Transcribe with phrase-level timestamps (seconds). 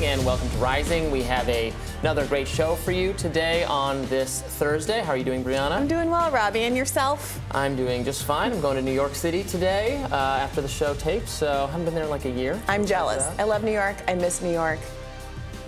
[0.00, 1.10] morning and welcome to Rising.
[1.10, 5.02] We have a, another great show for you today on this Thursday.
[5.02, 5.72] How are you doing, Briahna?
[5.72, 6.60] I'm doing well, Robby.
[6.60, 7.38] And yourself?
[7.50, 8.50] I'm doing just fine.
[8.52, 11.84] I'm going to New York City today uh, after the show tapes, so I haven't
[11.84, 12.58] been there in like a year.
[12.66, 13.24] I'm jealous.
[13.38, 13.96] I love New York.
[14.08, 14.78] I miss New York.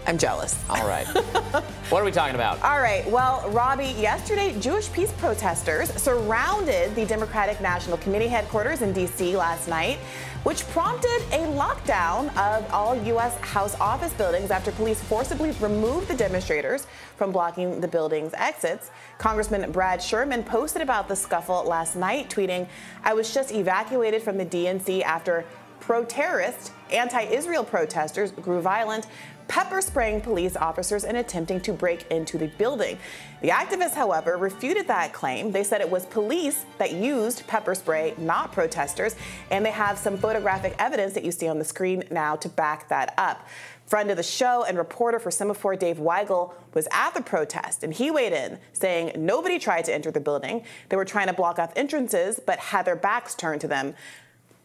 [0.06, 0.58] I'm jealous.
[0.68, 1.06] All right.
[1.90, 2.60] what are we talking about?
[2.62, 3.08] All right.
[3.10, 9.36] Well, Robby, yesterday, Jewish peace protesters surrounded the Democratic National Committee headquarters in D.C.
[9.36, 9.98] last night,
[10.44, 13.36] which prompted a lockdown of all U.S.
[13.38, 18.90] House office buildings after police forcibly removed the demonstrators from blocking the building's exits.
[19.18, 22.66] Congressman Brad Sherman posted about the scuffle last night, tweeting,
[23.04, 25.44] I was just evacuated from the DNC after
[25.82, 29.06] pro terrorist, anti Israel protesters grew violent,
[29.52, 32.98] pepper spraying police officers and attempting to break into the building.
[33.42, 35.52] The activists, however, refuted that claim.
[35.52, 39.14] They said it was police that used pepper spray, not protesters,
[39.50, 42.88] and they have some photographic evidence that you see on the screen now to back
[42.88, 43.46] that up.
[43.84, 47.92] Friend of the show and reporter for Semafor, Dave Weigel, was at the protest and
[47.92, 50.64] he weighed in, saying nobody tried to enter the building.
[50.88, 53.94] They were trying to block off entrances, but had their backs turned to them.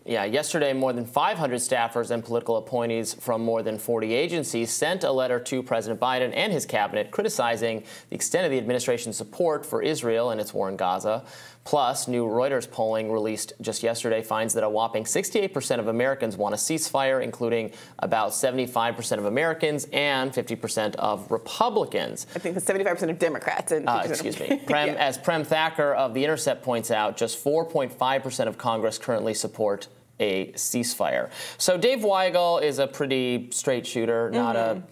[0.07, 5.03] Yeah, yesterday, more than 500 staffers and political appointees from more than 40 agencies sent
[5.03, 9.65] a letter to President Biden and his cabinet criticizing the extent of the administration's support
[9.65, 11.25] for Israel and its war in Gaza.
[11.65, 16.53] Plus, new Reuters polling released just yesterday finds that a whopping 68% of Americans want
[16.55, 22.27] a ceasefire, including about 75% of Americans and 50% of Republicans.
[22.33, 23.73] I think it's 75% of Democrats.
[23.73, 24.61] And uh, excuse me.
[24.65, 24.93] Prem, yeah.
[24.93, 30.51] As Prem Thakker of The Intercept points out, just 4.5% of Congress currently support a
[30.53, 31.29] ceasefire.
[31.57, 34.79] So Dave Weigel is a pretty straight shooter, not mm-hmm.
[34.79, 34.83] a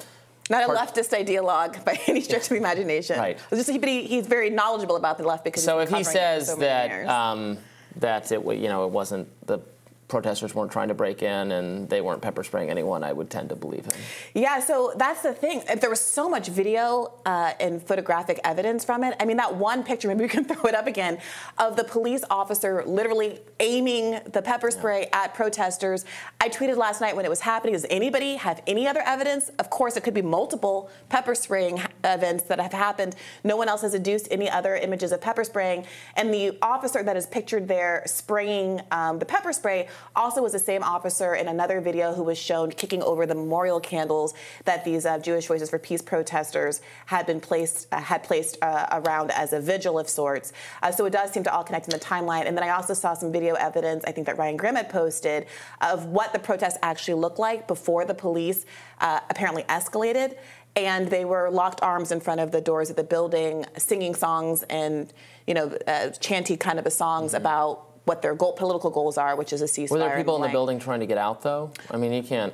[0.48, 3.18] not a leftist ideologue by any stretch of the imagination.
[3.18, 3.40] Right.
[3.50, 5.64] Just, but he, he's very knowledgeable about the left because.
[5.64, 7.58] So if he says so that um,
[7.98, 9.60] that it you know it wasn't the
[10.08, 13.50] protesters weren't trying to break in and they weren't pepper spraying anyone, I would tend
[13.50, 13.94] to believe him.
[14.34, 15.64] Yeah, so that's the thing.
[15.80, 19.16] There was so much video uh, and photographic evidence from it.
[19.20, 21.18] I mean, that one picture, maybe we can throw it up again,
[21.58, 25.24] of the police officer literally aiming the pepper spray yeah.
[25.24, 26.06] at protesters.
[26.40, 29.50] I tweeted last night when it was happening, does anybody have any other evidence?
[29.60, 31.82] Of course, it could be multiple pepper spraying
[32.14, 33.16] events that have happened.
[33.44, 35.86] No one else has adduced any other images of pepper spraying.
[36.16, 40.60] And the officer that is pictured there spraying um, the pepper spray also was the
[40.60, 44.34] same officer in another video who was shown kicking over the memorial candles
[44.66, 48.88] that these uh, Jewish Voices for Peace protesters had been placed uh, had placed uh,
[48.92, 50.54] around as a vigil of sorts.
[50.84, 52.46] Uh, so it does seem to all connect in the timeline.
[52.46, 55.48] And then I also saw some video evidence I think that Ryan Grim had posted
[55.82, 58.66] of what the protests actually looked like before the police
[59.00, 60.38] uh, apparently escalated
[60.76, 64.64] and they were locked arms in front of the doors of the building, singing songs
[64.64, 65.14] and
[65.48, 67.42] you know, uh, chanty kind of songs mm-hmm.
[67.42, 69.92] about what their goal, political goals are, which is a ceasefire.
[69.92, 71.72] Were there people in the building trying to get out, though?
[71.90, 72.54] I mean, you can't.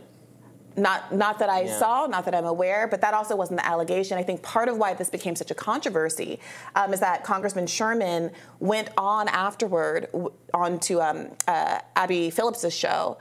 [0.77, 1.77] Not, not that I yeah.
[1.77, 4.17] saw, not that I'm aware, but that also wasn't the allegation.
[4.17, 6.39] I think part of why this became such a controversy
[6.75, 10.07] um, is that Congressman Sherman went on afterward
[10.53, 13.17] onto um, uh, Abby Phillip's show.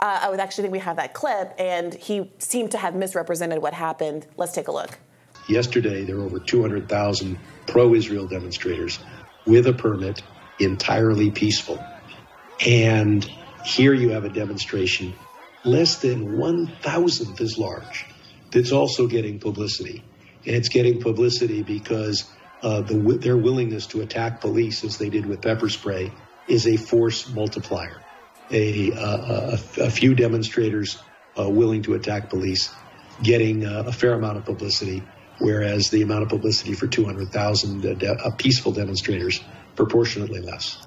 [0.00, 3.60] Uh, I was actually think we have that clip, and he seemed to have misrepresented
[3.60, 4.26] what happened.
[4.36, 4.98] Let's take a look.
[5.48, 8.98] Yesterday, there were over 200,000 pro-Israel demonstrators
[9.46, 10.22] with a permit
[10.58, 11.84] entirely peaceful.
[12.64, 13.28] And
[13.64, 15.14] here you have a demonstration
[15.64, 18.06] less than one thousandth as large
[18.50, 20.02] that's also getting publicity.
[20.46, 22.30] And it's getting publicity because
[22.62, 26.12] uh, the, their willingness to attack police, as they did with pepper spray,
[26.48, 28.02] is a force multiplier.
[28.52, 30.98] A, uh, a, a few demonstrators
[31.38, 32.74] uh, willing to attack police
[33.22, 35.02] getting uh, a fair amount of publicity,
[35.38, 39.40] whereas the amount of publicity for 200,000 uh, de- uh, peaceful demonstrators
[39.76, 40.78] proportionately less.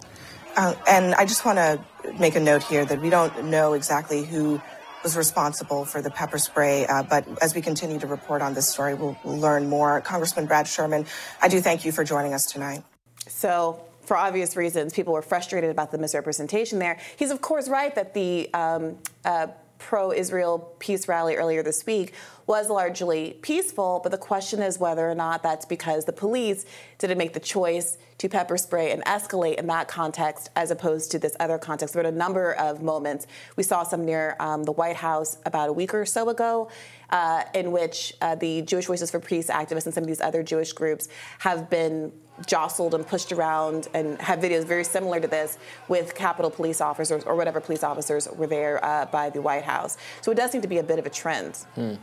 [0.56, 1.80] Uh, and I just want to
[2.20, 4.62] make a note here that we don't know exactly who
[5.04, 8.70] was responsible for the pepper spray, uh, but as we continue to report on this
[8.70, 10.00] story, we'll, we'll learn more.
[10.02, 11.06] Congressman Brad Sherman,
[11.42, 12.84] I do thank you for joining us tonight.
[13.28, 17.00] So, for obvious reasons, people were frustrated about the misrepresentation there.
[17.18, 19.48] He's, of course, right that the um, uh,
[19.84, 22.14] pro Israel peace rally earlier this week
[22.48, 26.66] was largely peaceful, but the question is whether or not that's because the police
[27.00, 31.20] didn't make the choice to pepper spray and escalate in that context as opposed to
[31.20, 31.94] this other context.
[31.94, 33.28] There were a number of moments.
[33.58, 36.70] We saw some near um, the White House about a week or so ago.
[37.14, 40.42] Uh, in which uh, the Jewish Voices for Peace activists and some of these other
[40.42, 42.12] Jewish groups have been
[42.48, 47.24] jostled and pushed around and have videos very similar to this with Capitol police officers
[47.24, 49.96] or whatever police officers were there uh, by the White House.
[50.22, 51.58] So it does seem to be a bit of a trend.
[51.76, 51.94] Hmm.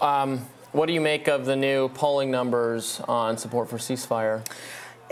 [0.00, 4.42] Um, what do you make of the new polling numbers on support for ceasefire?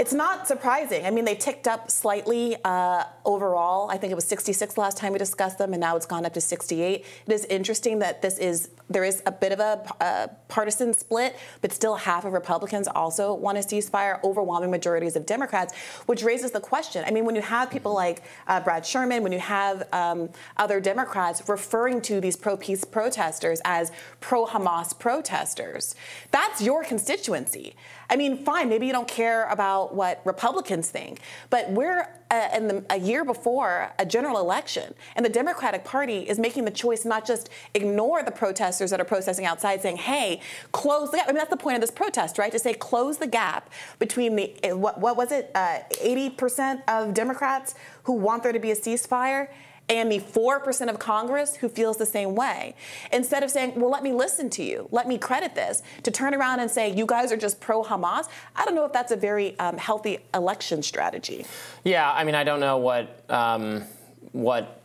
[0.00, 1.04] It's not surprising.
[1.04, 3.90] I mean, they ticked up slightly uh, overall.
[3.90, 6.32] I think it was 66 last time we discussed them, and now it's gone up
[6.32, 7.04] to 68.
[7.26, 11.36] It is interesting that this is there is a bit of a, a partisan split,
[11.60, 14.24] but still half of Republicans also want a ceasefire.
[14.24, 15.76] Overwhelming majorities of Democrats,
[16.06, 17.04] which raises the question.
[17.06, 20.80] I mean, when you have people like uh, Brad Sherman, when you have um, other
[20.80, 25.94] Democrats referring to these pro-peace protesters as pro-Hamas protesters,
[26.30, 27.76] that's your constituency.
[28.10, 32.66] I mean, fine, maybe you don't care about what Republicans think, but we're uh, in
[32.66, 37.04] the, a year before a general election, and the Democratic Party is making the choice
[37.04, 40.40] not just ignore the protesters that are protesting outside, saying, "Hey,
[40.72, 42.50] close the gap." I mean, that's the point of this protest, right?
[42.50, 43.70] To say close the gap
[44.00, 48.42] between the uh, what, what was it, uh, eighty uh, percent of Democrats who want
[48.42, 49.48] there to be a ceasefire
[49.90, 52.74] and the 4% of Congress who feels the same way.
[53.12, 56.34] Instead of saying, well, let me listen to you, let me credit this, to turn
[56.34, 59.16] around and say, you guys are just pro Hamas, I don't know if that's a
[59.16, 61.44] very um, healthy election strategy.
[61.84, 63.24] Yeah, I mean, I don't know what.
[63.28, 63.84] Um,
[64.32, 64.80] what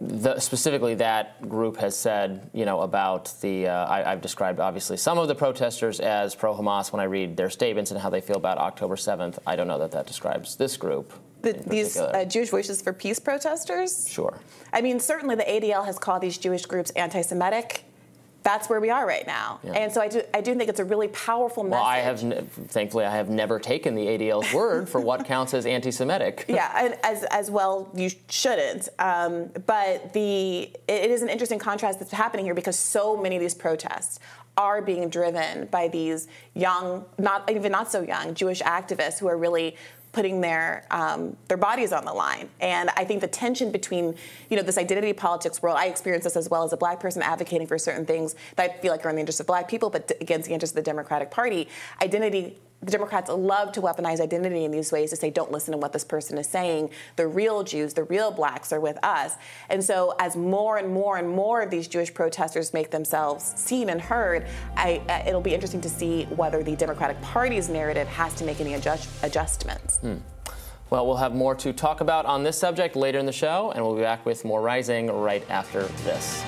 [0.00, 3.68] the, specifically that group has said, you know, about the.
[3.68, 7.50] Uh, I, have described obviously some of the protesters as pro-Hamas when I read their
[7.50, 9.38] statements and how they feel about October 7th.
[9.46, 11.12] I don't know that that describes this group.
[11.42, 14.08] The, these uh, Jewish Voices for Peace protesters?
[14.08, 14.38] Sure.
[14.72, 17.84] I mean, certainly the ADL has called these Jewish groups anti Semitic.
[18.44, 19.60] That's where we are right now.
[19.62, 19.72] Yeah.
[19.72, 21.72] And so I do, I do think it's a really powerful message.
[21.72, 22.20] Well, I have,
[22.68, 26.44] thankfully, I have never taken the ADL's word for what counts as anti Semitic.
[26.48, 28.88] yeah, as, as well, you shouldn't.
[28.98, 33.42] Um, but the, it is an interesting contrast that's happening here because so many of
[33.42, 34.18] these protests
[34.56, 39.38] are being driven by these young, not even not so young, Jewish activists who are
[39.38, 39.76] really
[40.12, 42.48] putting their um, their bodies on the line.
[42.60, 44.14] And I think the tension between
[44.50, 47.22] you know this identity politics world, I experience this as well as a black person
[47.22, 49.90] advocating for certain things that I feel like are in the interest of black people,
[49.90, 51.68] but against the interest of the Democratic Party.
[52.02, 55.78] Identity the Democrats love to weaponize identity in these ways to say, don't listen to
[55.78, 56.90] what this person is saying.
[57.16, 59.34] The real Jews, the real blacks are with us.
[59.68, 63.90] And so, as more and more and more of these Jewish protesters make themselves seen
[63.90, 64.46] and heard,
[64.76, 68.74] I, it'll be interesting to see whether the Democratic Party's narrative has to make any
[68.74, 69.96] adjust, adjustments.
[69.98, 70.16] Hmm.
[70.90, 73.84] Well, we'll have more to talk about on this subject later in the show, and
[73.84, 76.42] we'll be back with more Rising right after this.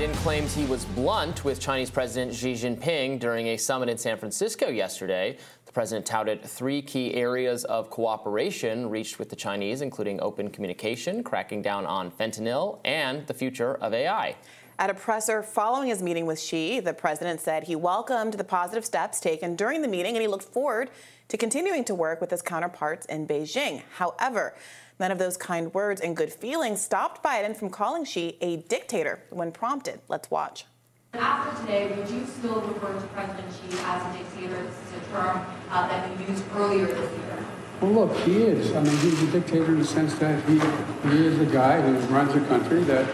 [0.00, 4.16] Biden claims he was blunt with Chinese President Xi Jinping during a summit in San
[4.16, 5.36] Francisco yesterday.
[5.66, 11.22] The president touted three key areas of cooperation reached with the Chinese, including open communication,
[11.22, 14.36] cracking down on fentanyl, and the future of AI.
[14.78, 18.86] At a presser following his meeting with Xi, the president said he welcomed the positive
[18.86, 20.88] steps taken during the meeting and he looked forward
[21.28, 23.82] to continuing to work with his counterparts in Beijing.
[23.96, 24.54] However,
[25.00, 29.22] None of those kind words and good feelings stopped Biden from calling Xi a dictator
[29.30, 30.02] when prompted.
[30.08, 30.66] Let's watch.
[31.14, 34.62] After today, would you still refer to President Xi as a dictator?
[34.62, 37.46] This is a term uh, that you used earlier this year.
[37.80, 38.76] Well, look, he is.
[38.76, 40.60] I mean, he's a dictator in the sense that he,
[41.08, 43.08] he is a guy who runs a country that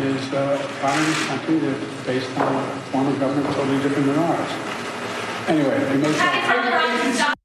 [0.00, 4.18] is uh, a communist country that's based on a form of government totally different than
[4.18, 4.50] ours.
[5.48, 7.39] Anyway, he makes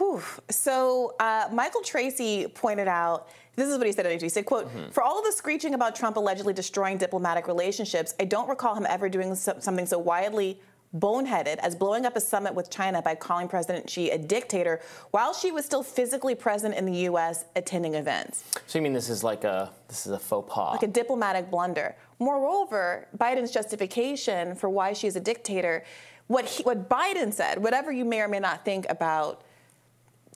[0.00, 0.22] Whew.
[0.48, 3.28] So uh, Michael Tracey pointed out.
[3.56, 4.90] This is what he said in He said, quote, mm-hmm.
[4.90, 8.86] for all of the screeching about Trump allegedly destroying diplomatic relationships, I don't recall him
[8.88, 10.58] ever doing so- something so wildly
[10.96, 15.34] boneheaded as blowing up a summit with China by calling President Xi a dictator while
[15.34, 17.44] Xi was still physically present in the U.S.
[17.54, 18.44] attending events.
[18.66, 21.50] So you mean this is like a this is a faux pas, like a diplomatic
[21.50, 21.94] blunder?
[22.18, 25.84] Moreover, Biden's justification for why Xi's a dictator,
[26.26, 29.44] what he, what Biden said, whatever you may or may not think about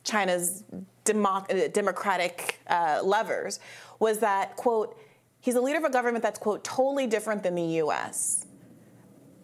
[0.04, 0.64] China's
[1.04, 3.58] democ- uh, democratic uh, levers
[3.98, 4.98] was that, quote,
[5.40, 8.46] he's a leader of a government that's, quote, totally different than the U.S.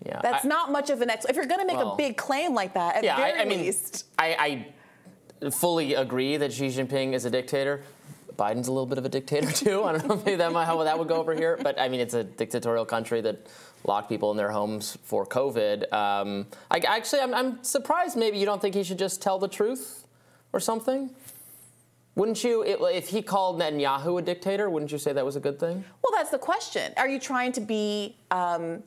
[0.04, 1.24] Yeah, that's I, not much of an ex.
[1.24, 3.42] If you're going to make well, a big claim like that, at yeah, very I,
[3.42, 4.66] I mean, least, I,
[5.42, 7.82] I fully agree that Xi Jinping is a dictator.
[8.36, 9.84] Biden's a little bit of a dictator too.
[9.84, 12.00] I don't know maybe that might, how that would go over here, but I mean
[12.00, 13.46] it's a dictatorial country that
[13.84, 15.92] locked people in their homes for COVID.
[15.92, 18.16] Um, I, actually, I'm, I'm surprised.
[18.16, 19.99] Maybe you don't think he should just tell the truth
[20.52, 21.10] or something?
[22.16, 25.58] Wouldn't you, if he called Netanyahu a dictator, wouldn't you say that was a good
[25.60, 25.84] thing?
[26.02, 26.92] Well, that's the question.
[26.96, 28.82] Are you trying to be, um,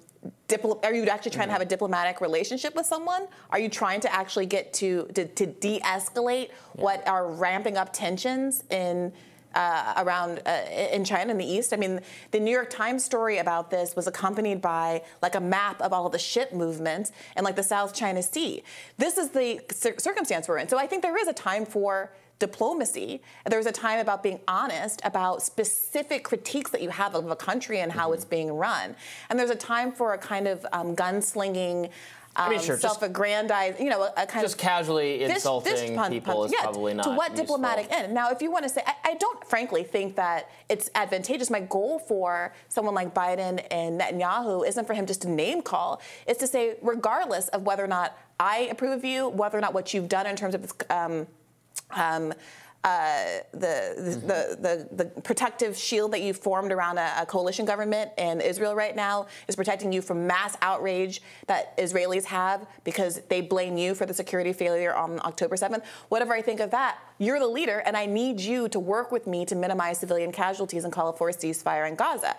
[0.48, 1.50] dipl- are you actually trying mm-hmm.
[1.50, 3.28] to have a diplomatic relationship with someone?
[3.50, 6.84] Are you trying to actually get to, to, to de escalate yeah.
[6.84, 9.14] what are ramping up tensions in?
[9.56, 11.74] Uh, around uh, in China in the East.
[11.74, 12.00] I mean,
[12.32, 16.08] the New York Times story about this was accompanied by like a map of all
[16.08, 18.64] of the ship movements and like the South China Sea.
[18.98, 20.68] This is the cir- circumstance we're in.
[20.70, 23.22] So I think there is a time for diplomacy.
[23.46, 27.36] There was a time about being honest about specific critiques that you have of a
[27.36, 28.16] country and how mm-hmm.
[28.16, 28.96] it's being run.
[29.30, 31.90] And there's a time for a kind of um, gunslinging.
[32.36, 35.82] Um, I mean, sure, self-aggrandize, you know, a, kind of just of casually insulting this,
[35.82, 37.46] this people pun, is yeah, probably not to what useful.
[37.46, 38.12] diplomatic end.
[38.12, 41.52] Now, if you want to say, I, I, don't frankly think that it's advantageous.
[41.52, 46.02] My goal for someone like Biden and Netanyahu isn't for him just to name call.
[46.26, 49.76] It's to say, regardless of whether or not I approve of you, whether or not
[49.76, 51.28] what you've done in terms of um,
[51.92, 52.34] um,
[52.84, 54.28] uh, the, mm-hmm.
[54.28, 58.76] the, the, the, protective shield that you formed around a, a, coalition government in Israel
[58.76, 63.96] right now is protecting you from mass outrage that Israelis have because they blame you
[63.96, 65.84] for the security failure on October 7th.
[66.10, 69.28] Whatever I think of that, you're the leader, and I need you to work with
[69.28, 72.36] me to minimize civilian casualties and call for a ceasefire in Gaza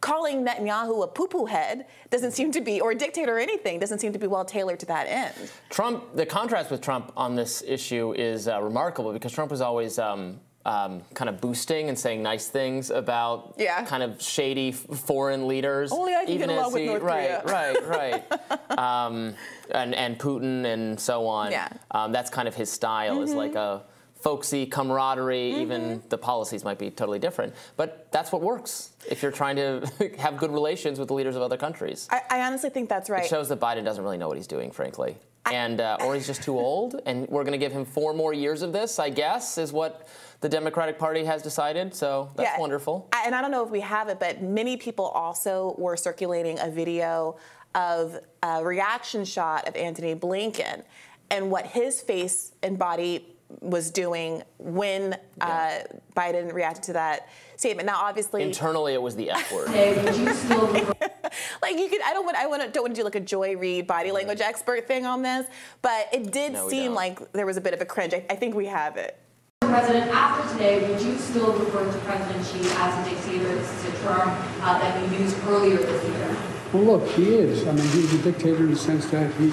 [0.00, 3.98] calling Netanyahu a poo-poo head doesn't seem to be, or a dictator or anything, doesn't
[3.98, 5.50] seem to be well tailored to that end.
[5.70, 9.98] Trump, the contrast with Trump on this issue is uh, remarkable because Trump was always
[9.98, 13.84] um, um, kind of boosting and saying nice things about yeah.
[13.84, 15.92] kind of shady foreign leaders.
[15.92, 17.82] Only I can even get along with North right, Korea.
[17.88, 18.22] Right,
[18.70, 19.34] right, um,
[19.70, 21.52] and and Putin and so on.
[21.52, 21.68] Yeah.
[21.90, 23.14] Um, that's kind of his style.
[23.14, 23.24] Mm-hmm.
[23.24, 23.84] Is like a
[24.20, 25.60] folksy camaraderie, mm-hmm.
[25.60, 27.54] even the policies might be totally different.
[27.76, 31.42] But that's what works if you're trying to have good relations with the leaders of
[31.42, 32.08] other countries.
[32.10, 33.24] I, I, honestly think that's right.
[33.24, 35.16] It shows that Biden doesn't really know what he's doing, frankly.
[35.46, 38.34] and uh, or he's just too old, and we're going to give him four more
[38.34, 38.98] years of this.
[38.98, 40.08] I guess is what
[40.40, 41.94] the Democratic Party has decided.
[41.94, 42.60] So that's yeah.
[42.60, 43.08] wonderful.
[43.24, 46.70] And I don't know if we have it, but many people also were circulating a
[46.70, 47.36] video
[47.74, 50.82] of a reaction shot of Antony Blinken
[51.30, 55.82] and what his face and body was doing when yeah.
[55.84, 57.86] uh, Biden reacted to that statement.
[57.86, 59.68] Now, obviously, internally it was the F word.
[61.62, 63.20] like you could, I don't want, I want to, don't want to do like a
[63.20, 65.46] Joy Reid body language expert thing on this,
[65.82, 68.14] but it did no, seem like there was a bit of a cringe.
[68.14, 69.18] I, I think we have it.
[69.60, 73.54] President, after today, would you still refer to President Xi as a dictator?
[73.54, 74.28] This is a term
[74.60, 76.36] uh, that you used earlier this year.
[76.72, 77.66] Well, look, he is.
[77.66, 79.50] I mean, he's a dictator in the sense that he,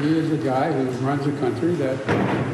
[0.00, 1.98] he is a guy who runs a country that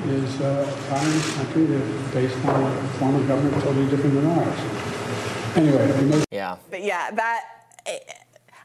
[0.06, 4.14] is uh, a communist country that is based on a form of government totally different
[4.14, 5.56] than ours.
[5.56, 6.56] Anyway, yeah.
[6.71, 7.44] But yeah, that.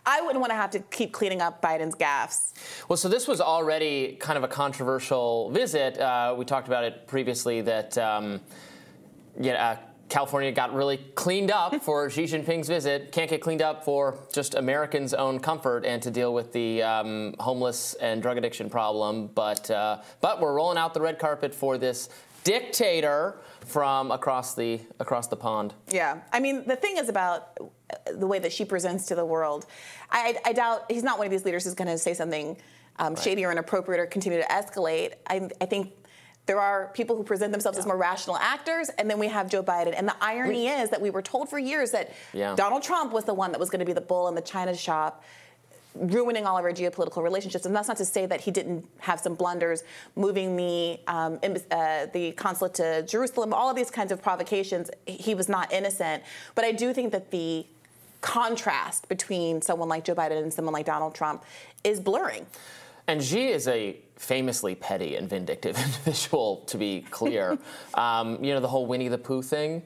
[0.06, 2.54] I wouldn't want to have to keep cleaning up Biden's gaffes.
[2.88, 6.00] Well, so this was already kind of a controversial visit.
[6.00, 7.98] Uh, we talked about it previously that.
[7.98, 8.42] Um,
[9.40, 9.78] yeah, uh,
[10.10, 13.12] California got really cleaned up for Xi Jinping's visit.
[13.12, 17.36] Can't get cleaned up for just Americans' own comfort and to deal with the um,
[17.40, 19.28] homeless and drug addiction problem.
[19.28, 22.10] But uh, but we're rolling out the red carpet for this
[22.44, 25.74] dictator from across the across the pond.
[25.90, 27.58] Yeah, I mean the thing is about
[28.12, 29.66] the way that Xi presents to the world.
[30.12, 32.58] I, I doubt he's not one of these leaders who's going to say something
[32.98, 33.24] um, right.
[33.24, 35.14] shady or inappropriate or continue to escalate.
[35.28, 35.94] I, I think
[36.50, 37.82] there are people who present themselves yeah.
[37.82, 39.94] as more rational actors, and then we have Joe Biden.
[39.96, 42.56] And the irony we, is that we were told for years that yeah.
[42.56, 44.76] Donald Trump was the one that was going to be the bull in the china
[44.76, 45.24] shop
[45.94, 47.68] ruining all of our geopolitical relationships.
[47.68, 49.84] And that's not to say that he didn't have some blunders,
[50.16, 51.38] moving the um,
[51.70, 54.90] uh, the consulate to Jerusalem, all of these kinds of provocations.
[55.06, 56.24] He was not innocent.
[56.56, 57.68] But I do think that the
[58.22, 61.44] contrast between someone like Joe Biden and someone like Donald Trump
[61.84, 62.48] is blurring.
[63.10, 67.58] And Xi is a famously petty and vindictive individual, to be clear.
[67.96, 69.82] um, you know, the whole Winnie the Pooh thing.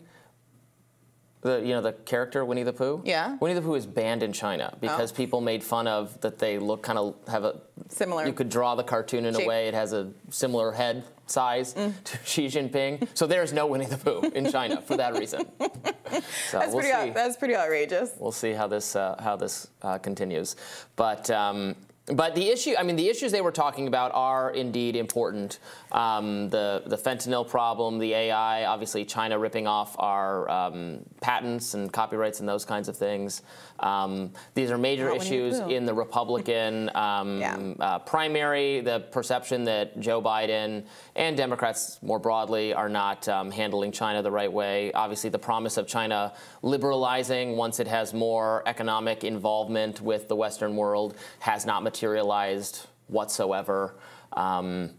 [1.41, 3.01] The, you know the character Winnie the Pooh.
[3.03, 3.35] Yeah.
[3.41, 5.15] Winnie the Pooh is banned in China because oh.
[5.15, 7.59] people made fun of that they look kind of have a
[7.89, 8.25] similar.
[8.25, 9.43] You could draw the cartoon in shape.
[9.43, 11.93] a way it has a similar head size mm.
[12.05, 13.09] to Xi Jinping.
[13.13, 15.45] so there's no Winnie the Pooh in China for that reason.
[15.59, 18.11] So that's, we'll pretty, that's pretty outrageous.
[18.17, 20.55] We'll see how this uh, how this uh, continues,
[20.95, 21.29] but.
[21.29, 21.75] Um,
[22.07, 25.59] but the issue, I mean, the issues they were talking about are indeed important.
[25.93, 31.93] Um, the the fentanyl problem, the AI, obviously China ripping off our um, patents and
[31.93, 33.43] copyrights and those kinds of things.
[33.79, 37.57] Um, these are major Not issues in the Republican um, yeah.
[37.79, 38.81] uh, primary.
[38.81, 40.83] The perception that Joe Biden
[41.15, 44.91] and Democrats more broadly are not um, handling China the right way.
[44.93, 46.33] Obviously, the promise of China
[46.63, 53.95] liberalizing once it has more economic involvement with the Western world has not materialized whatsoever.
[54.33, 54.91] Um,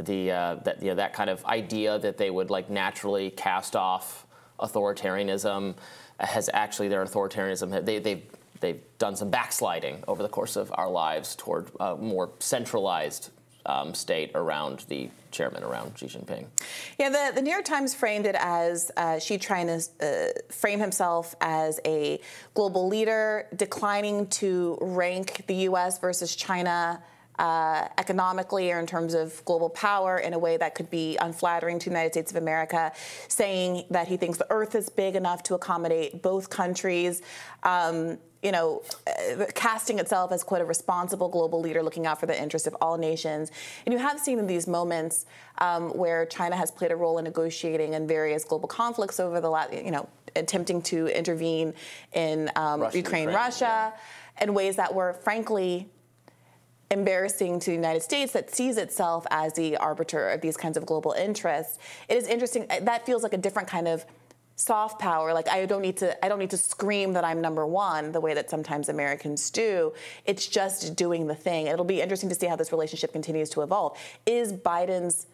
[0.00, 3.76] the uh, that you know, that kind of idea that they would like naturally cast
[3.76, 4.26] off
[4.60, 5.74] authoritarianism
[6.20, 8.22] has actually their authoritarianism they, they've
[8.60, 13.30] they've done some backsliding over the course of our lives toward a more centralized
[13.66, 16.46] um, state around the chairman, around Xi Jinping.
[16.98, 20.80] Yeah, the, the New York Times framed it as uh, Xi trying to uh, frame
[20.80, 22.18] himself as a
[22.54, 25.98] global leader, declining to rank the U.S.
[25.98, 27.02] versus China
[27.38, 31.78] uh, economically or in terms of global power in a way that could be unflattering
[31.78, 32.92] to the United States of America,
[33.28, 37.22] saying that he thinks the earth is big enough to accommodate both countries.
[37.62, 42.26] Um, you know, uh, casting itself as quite a responsible global leader looking out for
[42.26, 43.50] the interests of all nations.
[43.84, 45.26] And you have seen in these moments
[45.58, 49.50] um, where China has played a role in negotiating in various global conflicts over the
[49.50, 51.74] last, you know, attempting to intervene
[52.12, 54.44] in um, Russia, Ukraine, Ukraine, Russia, yeah.
[54.44, 55.88] in ways that were frankly
[56.90, 60.86] embarrassing to the United States that sees itself as the arbiter of these kinds of
[60.86, 61.78] global interests.
[62.08, 62.66] It is interesting.
[62.70, 64.04] Uh, that feels like a different kind of
[64.56, 67.64] soft power like i don't need to i don't need to scream that i'm number
[67.64, 69.92] one the way that sometimes americans do
[70.26, 73.62] it's just doing the thing it'll be interesting to see how this relationship continues to
[73.62, 75.28] evolve is biden's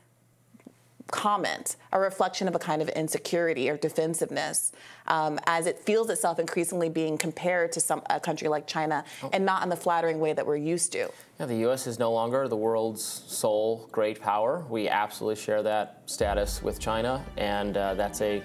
[1.08, 4.72] comment a reflection of a kind of insecurity or defensiveness
[5.06, 9.30] um, as it feels itself increasingly being compared to some a country like china oh.
[9.32, 11.08] and not in the flattering way that we're used to
[11.40, 11.88] yeah, the U.S.
[11.88, 14.64] is no longer the world's sole great power.
[14.70, 18.40] We absolutely share that status with China, and uh, that's a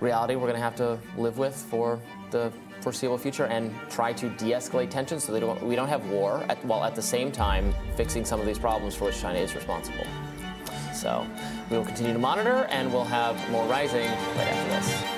[0.00, 2.00] reality we're going to have to live with for
[2.32, 6.44] the foreseeable future and try to de-escalate tensions so they don't, we don't have war
[6.48, 9.54] at, while at the same time fixing some of these problems for which China is
[9.54, 10.04] responsible.
[10.96, 11.26] So
[11.70, 15.16] we will continue to monitor and we'll have more rising right after this.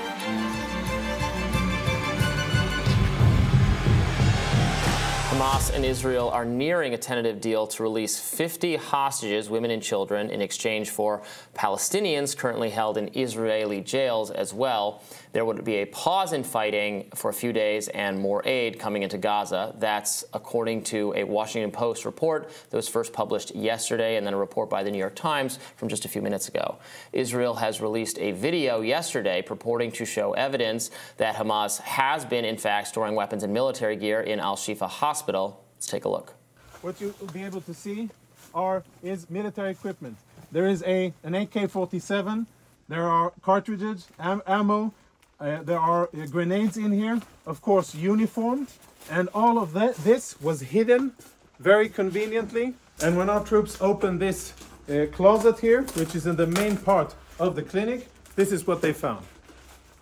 [5.30, 10.30] Hamas and Israel are nearing a tentative deal to release 50 hostages, women and children,
[10.30, 11.22] in exchange for
[11.54, 15.00] Palestinians currently held in Israeli jails as well.
[15.32, 19.02] There would be a pause in fighting for a few days and more aid coming
[19.02, 19.74] into Gaza.
[19.78, 24.38] That's according to a Washington Post report that was first published yesterday and then a
[24.38, 26.78] report by the New York Times from just a few minutes ago.
[27.12, 32.56] Israel has released a video yesterday purporting to show evidence that Hamas has been, in
[32.56, 35.64] fact, storing weapons and military gear in Al Shifa Hospital.
[35.76, 36.34] Let's take a look.
[36.80, 38.08] What you'll be able to see
[38.54, 40.16] are is military equipment.
[40.50, 42.46] There is a an AK-47.
[42.88, 44.94] There are cartridges, am, ammo.
[45.40, 47.20] Uh, there are uh, grenades in here.
[47.46, 48.72] Of course, uniformed,
[49.08, 49.94] and all of that.
[49.96, 51.12] This was hidden
[51.60, 52.74] very conveniently.
[53.00, 54.52] And when our troops opened this
[54.88, 58.82] uh, closet here, which is in the main part of the clinic, this is what
[58.82, 59.24] they found.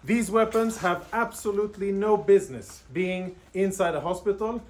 [0.04, 4.62] These weapons have absolutely no business being inside a hospital.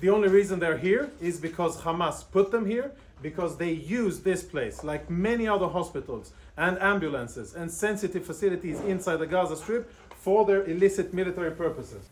[0.00, 4.42] The only reason they're here is because Hamas put them here because they use this
[4.42, 10.44] place, like many other hospitals and ambulances and sensitive facilities inside the Gaza Strip, for
[10.46, 12.08] their illicit military purposes.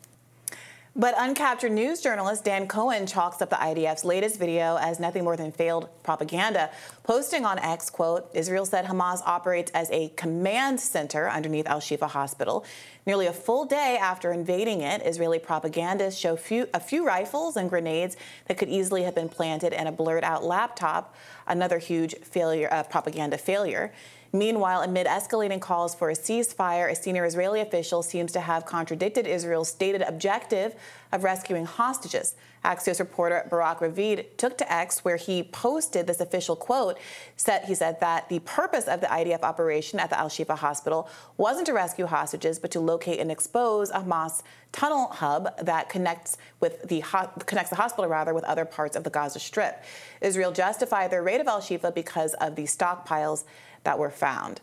[0.96, 5.36] But uncaptured news journalist Dan Cohen chalks up the IDF's latest video as nothing more
[5.36, 6.68] than failed propaganda,
[7.04, 12.64] posting on X, quote, Israel said Hamas operates as a command center underneath Al-Shifa Hospital.
[13.06, 17.70] Nearly a full day after invading it, Israeli propagandists show few, a few rifles and
[17.70, 21.14] grenades that could easily have been planted in a blurred out laptop,
[21.46, 23.92] another huge failure, uh, propaganda failure.
[24.32, 29.26] Meanwhile, amid escalating calls for a ceasefire, a senior Israeli official seems to have contradicted
[29.26, 30.74] Israel's stated objective
[31.10, 32.36] of rescuing hostages.
[32.64, 36.98] Axios reporter Barak Ravid took to X, where he posted this official quote.
[37.36, 41.08] Said he said that the purpose of the IDF operation at the Al Shifa hospital
[41.36, 46.36] wasn't to rescue hostages, but to locate and expose a Hamas tunnel hub that connects
[46.60, 47.02] with the
[47.46, 49.82] connects the hospital rather with other parts of the Gaza Strip.
[50.20, 53.44] Israel justified their raid of Al Shifa because of the stockpiles
[53.84, 54.60] that were found.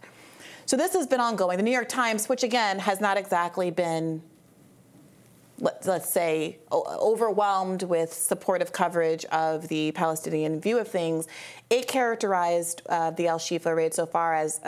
[0.66, 1.58] So this has been ongoing.
[1.58, 4.22] The New York Times, which again has not exactly been
[5.60, 11.28] let, us say, overwhelmed with supportive coverage of the Palestinian view of things,
[11.72, 14.62] it characterized uh, the Al Shifa raid so far as,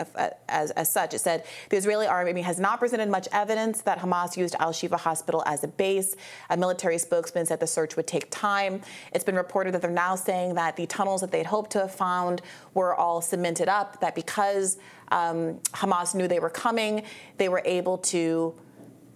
[0.48, 1.14] as, as such.
[1.14, 4.98] It said the Israeli army has not presented much evidence that Hamas used Al Shifa
[4.98, 6.16] hospital as a base.
[6.50, 8.82] A military spokesman said the search would take time.
[9.12, 11.94] It's been reported that they're now saying that the tunnels that they'd hoped to have
[11.94, 12.42] found
[12.74, 14.78] were all cemented up, that because
[15.12, 17.04] um, Hamas knew they were coming,
[17.36, 18.54] they were able to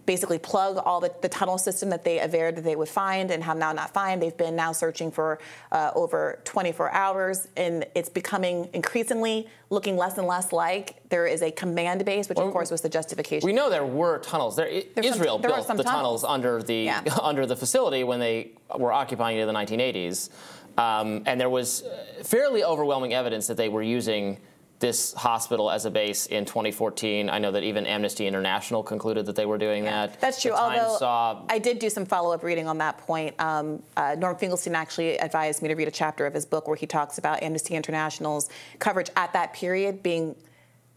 [0.06, 3.42] basically plug all the, the tunnel system that they averred that they would find and
[3.42, 4.20] have now not find.
[4.20, 5.38] They've been now searching for
[5.72, 11.42] uh, over 24 hours, and it's becoming increasingly looking less and less like there is
[11.42, 13.46] a command base, which well, of course was the justification.
[13.46, 14.56] We know there were tunnels.
[14.56, 15.84] There, Israel some, there built the tunnels.
[15.84, 17.02] tunnels, under the yeah.
[17.22, 20.30] under the facility when they were occupying it in the 1980s,
[20.78, 21.84] um, and there was
[22.22, 24.38] fairly overwhelming evidence that they were using
[24.80, 27.30] this hospital as a base in 2014.
[27.30, 30.20] I know that even Amnesty International concluded that they were doing yeah, that.
[30.20, 30.52] That's true.
[30.52, 31.42] Although saw...
[31.48, 33.34] I did do some follow-up reading on that point.
[33.38, 36.76] Um, uh, Norm Finkelstein actually advised me to read a chapter of his book where
[36.76, 40.34] he talks about Amnesty International's coverage at that period being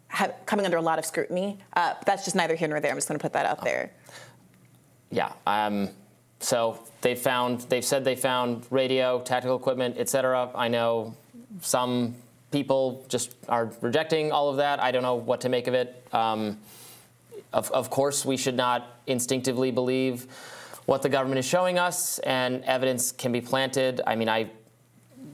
[0.09, 1.59] ha- coming under a lot of scrutiny.
[1.73, 2.91] Uh, that's just neither here nor there.
[2.91, 3.91] I'm just going to put that out there.
[5.11, 5.31] Yeah.
[5.45, 5.89] Um,
[6.39, 10.49] so they found, they've said they found radio, tactical equipment, etc.
[10.53, 11.15] I know
[11.61, 12.15] some
[12.51, 14.81] people just are rejecting all of that.
[14.81, 16.05] I don't know what to make of it.
[16.13, 16.59] Um,
[17.53, 20.27] of, of course, we should not instinctively believe
[20.85, 24.01] what the government is showing us, and evidence can be planted.
[24.07, 24.49] I mean, I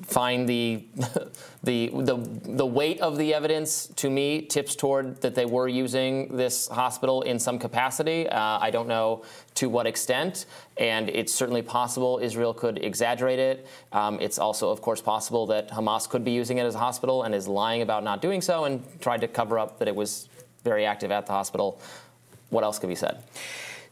[0.04, 0.86] find the,
[1.64, 6.36] the, the, the weight of the evidence to me tips toward that they were using
[6.36, 8.28] this hospital in some capacity.
[8.28, 9.24] Uh, I don't know
[9.56, 10.46] to what extent,
[10.78, 13.68] and it's certainly possible Israel could exaggerate it.
[13.92, 17.24] Um, it's also, of course, possible that Hamas could be using it as a hospital
[17.24, 20.28] and is lying about not doing so and tried to cover up that it was
[20.64, 21.80] very active at the hospital.
[22.50, 23.24] What else could be said?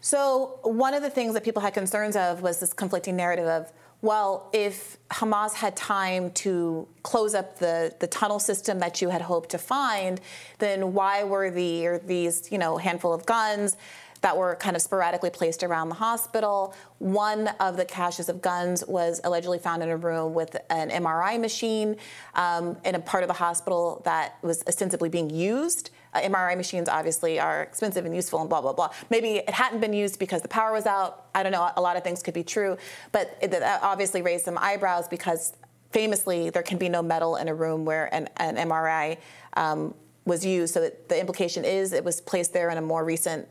[0.03, 3.71] So, one of the things that people had concerns of was this conflicting narrative of
[4.01, 9.21] well, if Hamas had time to close up the, the tunnel system that you had
[9.21, 10.19] hoped to find,
[10.57, 13.77] then why were the, these, you know, handful of guns
[14.21, 16.73] that were kind of sporadically placed around the hospital?
[16.97, 21.39] One of the caches of guns was allegedly found in a room with an MRI
[21.39, 21.97] machine
[22.33, 26.89] um, in a part of the hospital that was ostensibly being used uh, MRI machines
[26.89, 28.89] obviously are expensive and useful and blah, blah, blah.
[29.09, 31.27] Maybe it hadn't been used because the power was out.
[31.33, 31.71] I don't know.
[31.75, 32.77] A lot of things could be true.
[33.11, 35.53] But it, that obviously raised some eyebrows because
[35.91, 39.17] famously there can be no metal in a room where an, an MRI
[39.53, 39.93] um,
[40.25, 40.73] was used.
[40.73, 43.47] So the implication is it was placed there in a more recent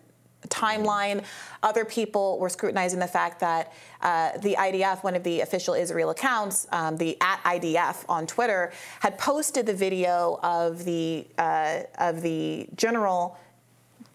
[0.49, 1.25] timeline.
[1.63, 6.11] Other people were scrutinizing the fact that uh, the IDF, one of the official Israel
[6.11, 12.23] accounts, um, the at IDF on Twitter, had posted the video of the uh, of
[12.23, 13.39] the general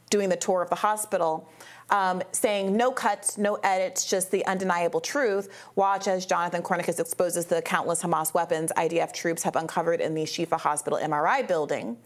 [0.10, 1.50] doing the tour of the hospital.
[1.92, 5.54] Um, saying no cuts, no edits, just the undeniable truth.
[5.76, 10.24] Watch as Jonathan Conricus exposes the countless Hamas weapons IDF troops have uncovered in the
[10.24, 11.98] Shifa Hospital MRI building.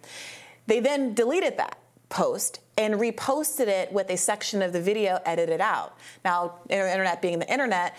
[0.68, 1.78] They then deleted that
[2.10, 5.98] post and reposted it with a section of the video edited out.
[6.26, 7.96] Now, internet being the internet,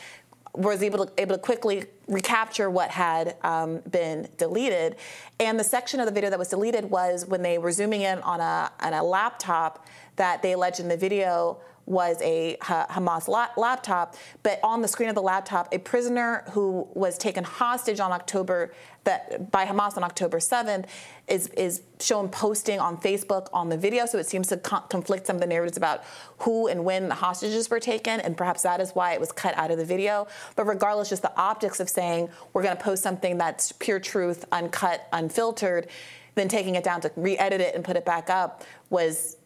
[0.54, 4.96] was able to, able to quickly recapture what had um, been deleted.
[5.38, 8.18] And the section of the video that was deleted was when they were zooming in
[8.20, 11.58] on a, on a laptop that they alleged in the video
[11.90, 17.18] was a Hamas laptop, but on the screen of the laptop, a prisoner who was
[17.18, 18.72] taken hostage on October
[19.04, 20.86] that by Hamas on October 7th
[21.26, 24.06] is is shown posting on Facebook on the video.
[24.06, 26.04] So it seems to conflict some of the narratives about
[26.38, 29.56] who and when the hostages were taken, and perhaps that is why it was cut
[29.58, 30.28] out of the video.
[30.54, 34.44] But regardless, just the optics of saying we're going to post something that's pure truth,
[34.52, 35.88] uncut, unfiltered,
[36.36, 39.36] then taking it down to re-edit it and put it back up was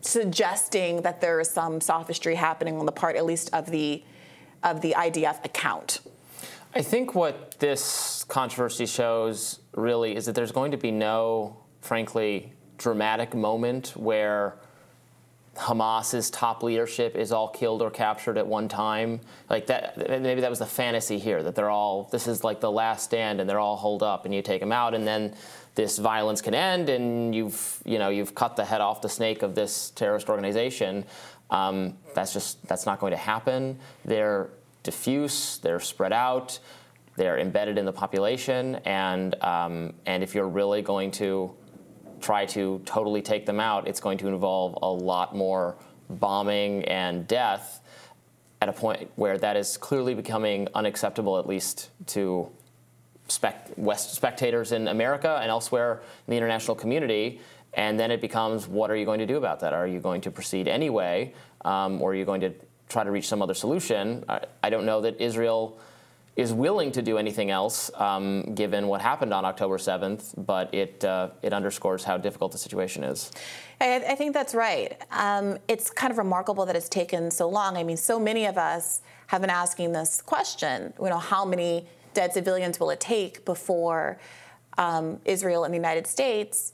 [0.00, 4.02] suggesting that there is some sophistry happening on the part, at least of the
[4.62, 6.00] of the IDF account.
[6.74, 12.52] I think what this controversy shows really is that there's going to be no, frankly,
[12.76, 14.56] dramatic moment where
[15.56, 19.20] Hamas's top leadership is all killed or captured at one time.
[19.50, 22.08] Like that, maybe that was the fantasy here that they're all.
[22.12, 24.72] This is like the last stand, and they're all holed up, and you take them
[24.72, 25.34] out, and then
[25.78, 29.42] this violence can end, and you've you know you've cut the head off the snake
[29.42, 31.04] of this terrorist organization.
[31.50, 33.78] Um, that's just that's not going to happen.
[34.04, 34.50] They're
[34.82, 35.58] diffuse.
[35.58, 36.58] They're spread out.
[37.14, 41.54] They're embedded in the population, and um, and if you're really going to
[42.20, 45.76] try to totally take them out, it's going to involve a lot more
[46.10, 47.82] bombing and death
[48.60, 52.50] at a point where that is clearly becoming unacceptable, at least to
[53.28, 57.40] spect- West spectators in America and elsewhere in the international community.
[57.74, 59.72] And then it becomes, what are you going to do about that?
[59.72, 62.52] Are you going to proceed anyway, um, or are you going to
[62.88, 64.24] try to reach some other solution?
[64.28, 65.78] I, I don't know that Israel
[66.38, 71.04] is willing to do anything else, um, given what happened on October 7th, but it,
[71.04, 73.32] uh, it underscores how difficult the situation is.
[73.80, 74.96] I, I think that's right.
[75.10, 77.76] Um, it's kind of remarkable that it's taken so long.
[77.76, 81.88] I mean, so many of us have been asking this question, you know, how many
[82.18, 84.18] dead civilians will it take before
[84.76, 86.72] um, Israel and the United States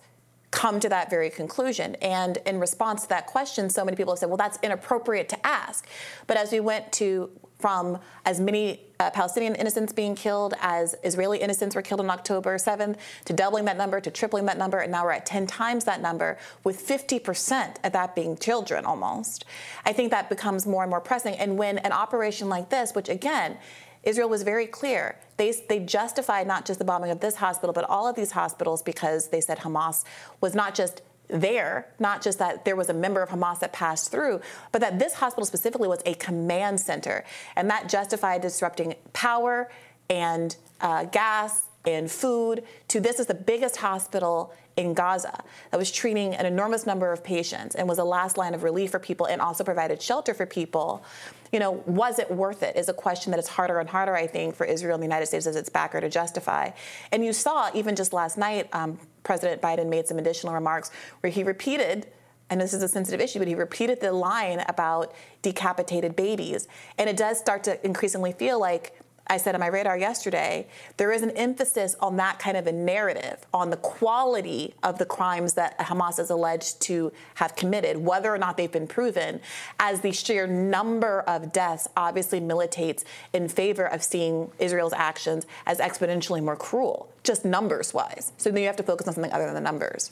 [0.51, 1.97] come to that very conclusion?
[1.97, 5.47] And in response to that question, so many people have said, well, that's inappropriate to
[5.47, 5.87] ask.
[6.27, 7.29] But as we went to
[7.59, 12.57] from as many uh, Palestinian innocents being killed as Israeli innocents were killed on October
[12.57, 15.85] 7th, to doubling that number, to tripling that number, and now we're at 10 times
[15.85, 19.45] that number, with 50% of that being children almost.
[19.85, 21.35] I think that becomes more and more pressing.
[21.35, 23.59] And when an operation like this, which again,
[24.05, 25.19] Israel was very clear.
[25.37, 28.83] They, they justified not just the bombing of this hospital, but all of these hospitals
[28.83, 30.05] because they said Hamas
[30.41, 34.11] was not just there, not just that there was a member of Hamas that passed
[34.11, 34.41] through,
[34.73, 37.25] but that this hospital specifically was a command center.
[37.57, 39.71] And that justified disrupting power
[40.11, 45.91] and uh, gas and food to this is the biggest hospital in Gaza that was
[45.91, 49.27] treating an enormous number of patients and was a last line of relief for people
[49.27, 51.05] and also provided shelter for people.
[51.53, 52.77] You know, was it worth it?
[52.77, 55.27] Is a question that is harder and harder, I think, for Israel and the United
[55.27, 56.71] States as its backer to justify.
[57.13, 61.31] And you saw even just last night, um, President Biden made some additional remarks where
[61.31, 62.09] he repeated
[62.51, 66.69] and this is a sensitive issue, but he repeated the line about decapitated babies.
[66.99, 70.67] And it does start to increasingly feel like I said on my radar yesterday,
[70.99, 75.07] there is an emphasis on that kind of a narrative, on the quality of the
[75.07, 79.41] crimes that Hamas is alleged to have committed, whether or not they've been proven,
[79.81, 85.79] as the sheer number of deaths obviously militates in favor of seeing Israel's actions as
[85.79, 88.33] exponentially more cruel, just numbers wise.
[88.37, 90.11] So then you have to focus on something other than the numbers.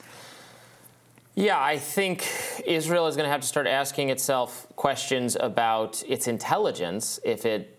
[1.35, 2.27] Yeah, I think
[2.67, 7.72] Israel is going to have to start asking itself questions about its intelligence if it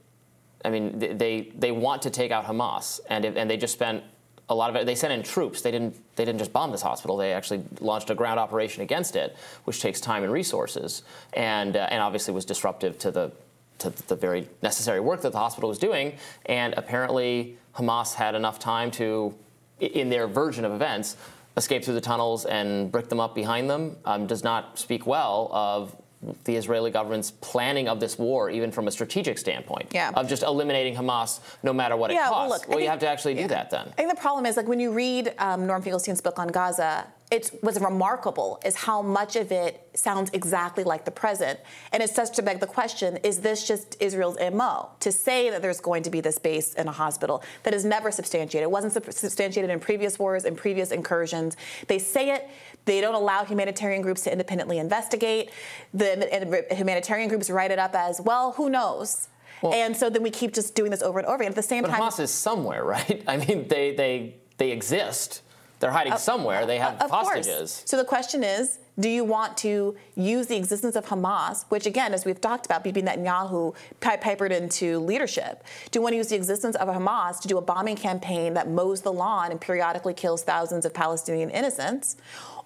[0.63, 4.03] I mean, they they want to take out Hamas, and and they just spent
[4.49, 4.85] a lot of it.
[4.85, 5.61] They sent in troops.
[5.61, 7.17] They didn't they didn't just bomb this hospital.
[7.17, 11.87] They actually launched a ground operation against it, which takes time and resources, and uh,
[11.89, 13.31] and obviously was disruptive to the
[13.79, 16.17] to the very necessary work that the hospital was doing.
[16.45, 19.33] And apparently, Hamas had enough time to,
[19.79, 21.17] in their version of events,
[21.57, 23.97] escape through the tunnels and brick them up behind them.
[24.05, 25.95] Um, does not speak well of
[26.43, 30.11] the Israeli government's planning of this war, even from a strategic standpoint, yeah.
[30.15, 32.33] of just eliminating Hamas no matter what yeah, it costs.
[32.33, 33.43] Well, look, well think, you have to actually yeah.
[33.43, 33.87] do that then.
[33.87, 37.07] I think the problem is like when you read um, Norm Finkelstein's book on Gaza,
[37.33, 41.59] it was remarkable is how much of it sounds exactly like the present.
[41.91, 44.89] And it starts to beg the question, is this just Israel's MO?
[44.99, 48.11] To say that there's going to be this base in a hospital that is never
[48.11, 48.63] substantiated.
[48.63, 51.57] It wasn't substantiated in previous wars, in previous incursions.
[51.87, 52.47] They say it,
[52.85, 55.51] they don't allow humanitarian groups to independently investigate.
[55.93, 59.29] The humanitarian groups write it up as, well, who knows?
[59.61, 61.51] Well, and so then we keep just doing this over and over again.
[61.51, 63.23] At the same but time, Hamas is somewhere, right?
[63.27, 65.41] I mean, they they they exist.
[65.79, 66.65] They're hiding uh, somewhere.
[66.65, 67.45] They have of hostages.
[67.55, 67.83] Course.
[67.85, 72.13] So the question is, do you want to use the existence of Hamas, which again,
[72.13, 75.63] as we've talked about, Bibi Netanyahu pipered into leadership?
[75.91, 78.69] Do you want to use the existence of Hamas to do a bombing campaign that
[78.69, 82.17] mows the lawn and periodically kills thousands of Palestinian innocents?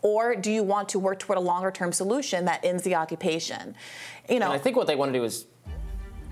[0.02, 3.76] Or do you want to work toward a longer term solution that ends the occupation?
[4.30, 5.46] You know, and I think what they want to do is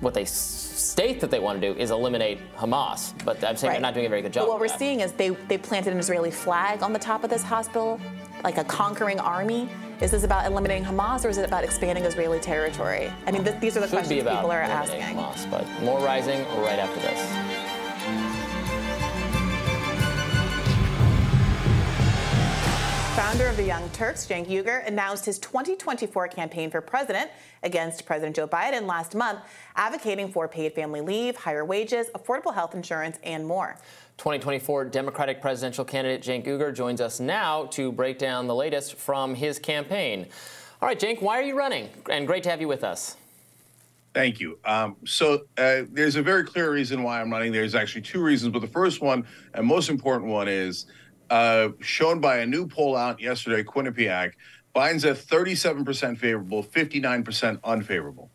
[0.02, 3.74] what they state that they want to do is eliminate Hamas, but I'm saying right.
[3.76, 4.44] they're not doing a very good job.
[4.44, 4.80] But what we're that.
[4.80, 8.00] seeing is they, they planted an Israeli flag on the top of this hospital,
[8.44, 9.70] like a conquering army.
[10.02, 13.12] Is this about eliminating Hamas or is it about expanding Israeli territory?
[13.26, 15.02] I mean, th- these are the Should questions people are asking.
[15.02, 17.65] Hamas, but more rising right after this.
[23.16, 27.32] Founder of the Young Turks, Cenk Uygur, announced his 2024 campaign for president
[27.64, 29.40] against President Joe Biden last month,
[29.78, 33.78] advocating for paid family leave, higher wages, affordable health insurance, and more.
[34.18, 39.34] 2024 Democratic presidential candidate Cenk Uygur joins us now to break down the latest from
[39.34, 40.28] his campaign.
[40.82, 41.88] All right, Cenk, why are you running?
[42.10, 43.16] And great to have you with us.
[44.14, 44.60] Thank you.
[44.66, 47.54] Um, so uh, there's a very clear reason why I'm running.
[47.54, 50.86] There's actually two reasons, but the first one and most important one is
[51.30, 54.34] uh, shown by a new poll out yesterday, Quinnipiac,
[54.76, 58.30] Biden's at 37% favorable, 59% unfavorable.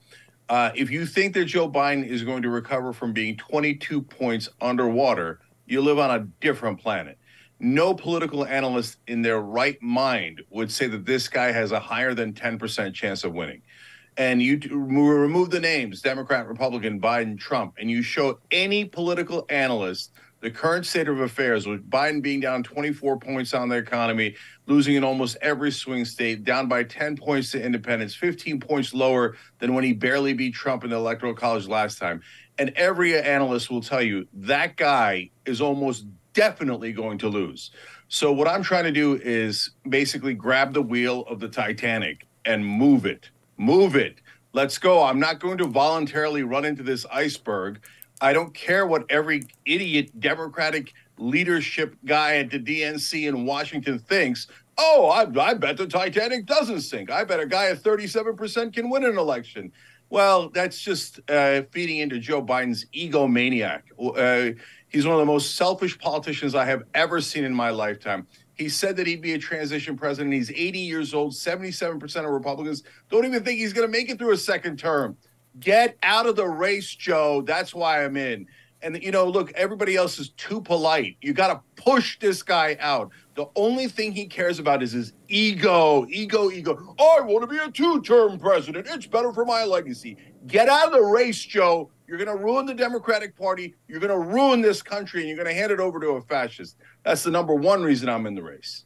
[0.49, 4.49] Uh, if you think that Joe Biden is going to recover from being 22 points
[4.61, 7.19] underwater, you live on a different planet.
[7.61, 12.15] No political analyst in their right mind would say that this guy has a higher
[12.15, 13.63] than 10% chance of winning.
[14.17, 20.13] And you remove the names Democrat, Republican, Biden, Trump, and you show any political analyst
[20.41, 24.95] the current state of affairs with Biden being down 24 points on the economy, losing
[24.95, 29.75] in almost every swing state, down by 10 points to independents, 15 points lower than
[29.75, 32.23] when he barely beat Trump in the Electoral College last time.
[32.59, 37.71] And every analyst will tell you that guy is almost definitely going to lose.
[38.09, 42.67] So, what I'm trying to do is basically grab the wheel of the Titanic and
[42.67, 43.31] move it.
[43.57, 44.21] Move it.
[44.53, 45.05] Let's go.
[45.05, 47.81] I'm not going to voluntarily run into this iceberg
[48.21, 54.47] I don't care what every idiot Democratic leadership guy at the DNC in Washington thinks.
[54.77, 57.11] Oh, I, I bet the Titanic doesn't sink.
[57.11, 59.73] I bet a guy at 37% can win an election.
[60.11, 63.83] Well, that's just uh, feeding into Joe Biden's egomaniac.
[63.99, 68.27] Uh, he's one of the most selfish politicians I have ever seen in my lifetime.
[68.55, 70.35] He said that he'd be a transition president.
[70.35, 71.33] He's 80 years old.
[71.33, 75.17] 77% of Republicans don't even think he's going to make it through a second term.
[75.59, 77.43] Get out of the race, Joe.
[77.43, 78.47] That's why I'm in.
[78.83, 81.17] And you know, look, everybody else is too polite.
[81.21, 83.11] You got to push this guy out.
[83.35, 86.95] The only thing he cares about is his ego, ego, ego.
[86.99, 88.87] I want to be a two-term president.
[88.89, 90.17] It's better for my legacy.
[90.47, 91.91] Get out of the race, Joe.
[92.07, 93.75] You're going to ruin the Democratic Party.
[93.87, 96.23] You're going to ruin this country, and you're going to hand it over to a
[96.23, 96.77] fascist.
[97.05, 98.85] That's the number one reason I'm in the race.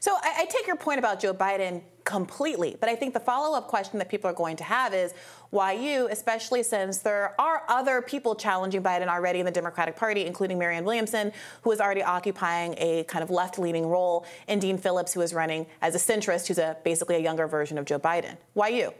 [0.00, 3.68] So I, I take your point about Joe Biden completely, but I think the follow-up
[3.68, 5.12] question that people are going to have is
[5.50, 10.24] why you, especially since there are other people challenging Biden already in the Democratic Party,
[10.24, 15.12] including Marianne Williamson, who is already occupying a kind of left-leaning role, and Dean Phillips,
[15.12, 18.38] who is running as a centrist, who's a basically a younger version of Joe Biden.
[18.54, 18.94] Why you?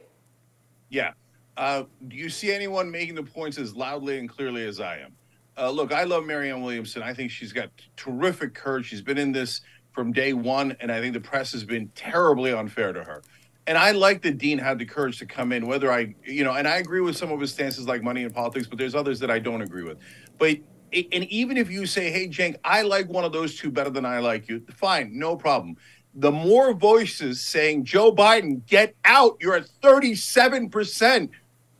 [0.90, 1.12] Yeah.
[1.56, 5.14] Uh, do you see anyone making the points as loudly and clearly as I am?
[5.56, 7.02] Uh, look, I love Marianne Williamson.
[7.02, 8.86] I think she's got terrific courage.
[8.86, 9.62] She's been in this
[9.98, 13.20] from day one, and I think the press has been terribly unfair to her.
[13.66, 16.52] And I like that Dean had the courage to come in, whether I, you know,
[16.52, 19.18] and I agree with some of his stances like money in politics, but there's others
[19.18, 19.98] that I don't agree with.
[20.38, 20.58] But
[20.92, 24.06] and even if you say, "Hey, Cenk, I like one of those two better than
[24.06, 25.76] I like you," fine, no problem.
[26.14, 29.36] The more voices saying, "Joe Biden, get out!
[29.40, 31.32] You're at 37 percent."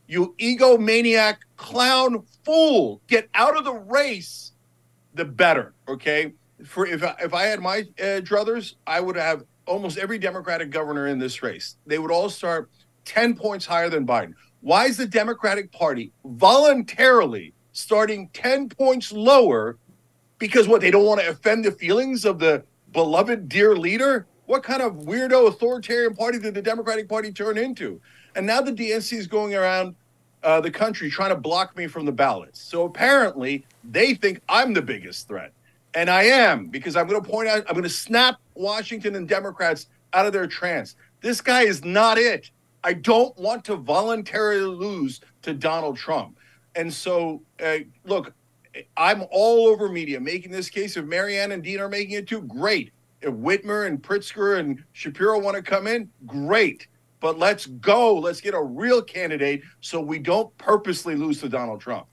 [0.09, 4.50] You egomaniac clown fool, get out of the race.
[5.14, 6.33] The better, okay?
[6.64, 10.71] For if I, if I had my uh, druthers, I would have almost every Democratic
[10.71, 11.77] governor in this race.
[11.87, 12.71] They would all start
[13.05, 14.35] 10 points higher than Biden.
[14.61, 19.79] Why is the Democratic Party voluntarily starting 10 points lower?
[20.38, 24.27] Because what, they don't want to offend the feelings of the beloved, dear leader?
[24.47, 28.01] What kind of weirdo authoritarian party did the Democratic Party turn into?
[28.35, 29.94] And now the DNC is going around
[30.42, 32.61] uh, the country trying to block me from the ballots.
[32.61, 35.53] So apparently they think I'm the biggest threat.
[35.94, 39.29] And I am because I'm going to point out, I'm going to snap Washington and
[39.29, 40.96] Democrats out of their trance.
[41.20, 42.51] This guy is not it.
[42.85, 46.38] I don't want to voluntarily lose to Donald Trump.
[46.74, 48.33] And so, uh, look,
[48.96, 50.96] I'm all over media making this case.
[50.96, 52.92] If Marianne and Dean are making it too, great.
[53.20, 56.87] If Whitmer and Pritzker and Shapiro want to come in, great.
[57.20, 58.14] But let's go.
[58.14, 62.07] Let's get a real candidate so we don't purposely lose to Donald Trump.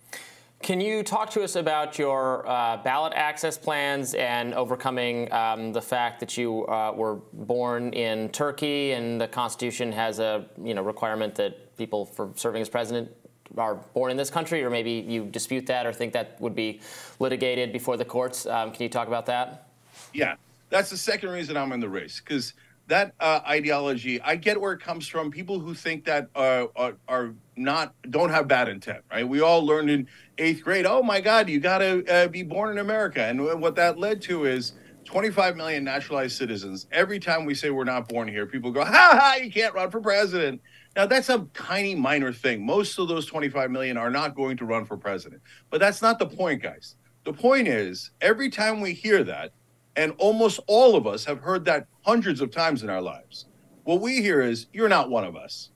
[0.66, 5.82] Can you talk to us about your uh, ballot access plans and overcoming um, the
[5.82, 10.82] fact that you uh, were born in Turkey and the Constitution has a you know
[10.82, 13.12] requirement that people for serving as president
[13.60, 16.82] are born in this country, or maybe you dispute that or think that would be
[17.20, 18.48] litigated before the courts?
[18.48, 19.68] Um, can you talk about that?
[20.14, 20.34] Yeah,
[20.72, 22.54] that's the second reason I'm in the race because
[22.88, 25.32] that uh, ideology, I get where it comes from.
[25.32, 29.26] People who think that uh, are, are, not don't have bad intent, right?
[29.26, 30.86] We all learned in eighth grade.
[30.86, 34.22] Oh my God, you got to uh, be born in America, and what that led
[34.24, 34.74] to is
[35.06, 36.88] 25 million naturalized citizens.
[36.92, 39.38] Every time we say we're not born here, people go, "Ha ha!
[39.42, 40.62] You can't run for president."
[40.96, 42.66] Now that's a tiny minor thing.
[42.66, 46.20] Most of those 25 million are not going to run for president, but that's not
[46.20, 46.96] the point, guys.
[47.26, 49.52] The point is, every time we hear that,
[49.96, 53.46] and almost all of us have heard that hundreds of times in our lives.
[53.84, 55.70] What we hear is, you're not one of us.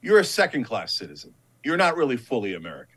[0.00, 1.34] You're a second class citizen.
[1.64, 2.91] You're not really fully American.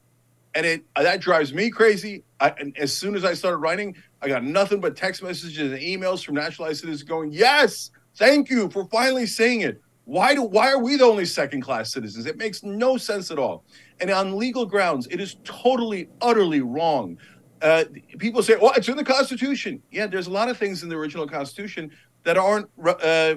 [0.55, 2.23] And it that drives me crazy.
[2.39, 5.81] I, and as soon as I started writing, I got nothing but text messages and
[5.81, 10.71] emails from naturalized citizens going, "Yes, thank you for finally saying it." Why do why
[10.71, 12.25] are we the only second class citizens?
[12.25, 13.65] It makes no sense at all.
[13.99, 17.17] And on legal grounds, it is totally, utterly wrong
[17.61, 17.85] uh,
[18.19, 20.95] people say, "Well, it's in the Constitution." Yeah, there's a lot of things in the
[20.95, 21.91] original Constitution
[22.23, 23.35] that aren't uh,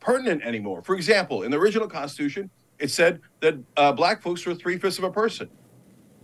[0.00, 0.82] pertinent anymore.
[0.82, 4.98] For example, in the original Constitution, it said that uh, black folks were three fifths
[4.98, 5.48] of a person.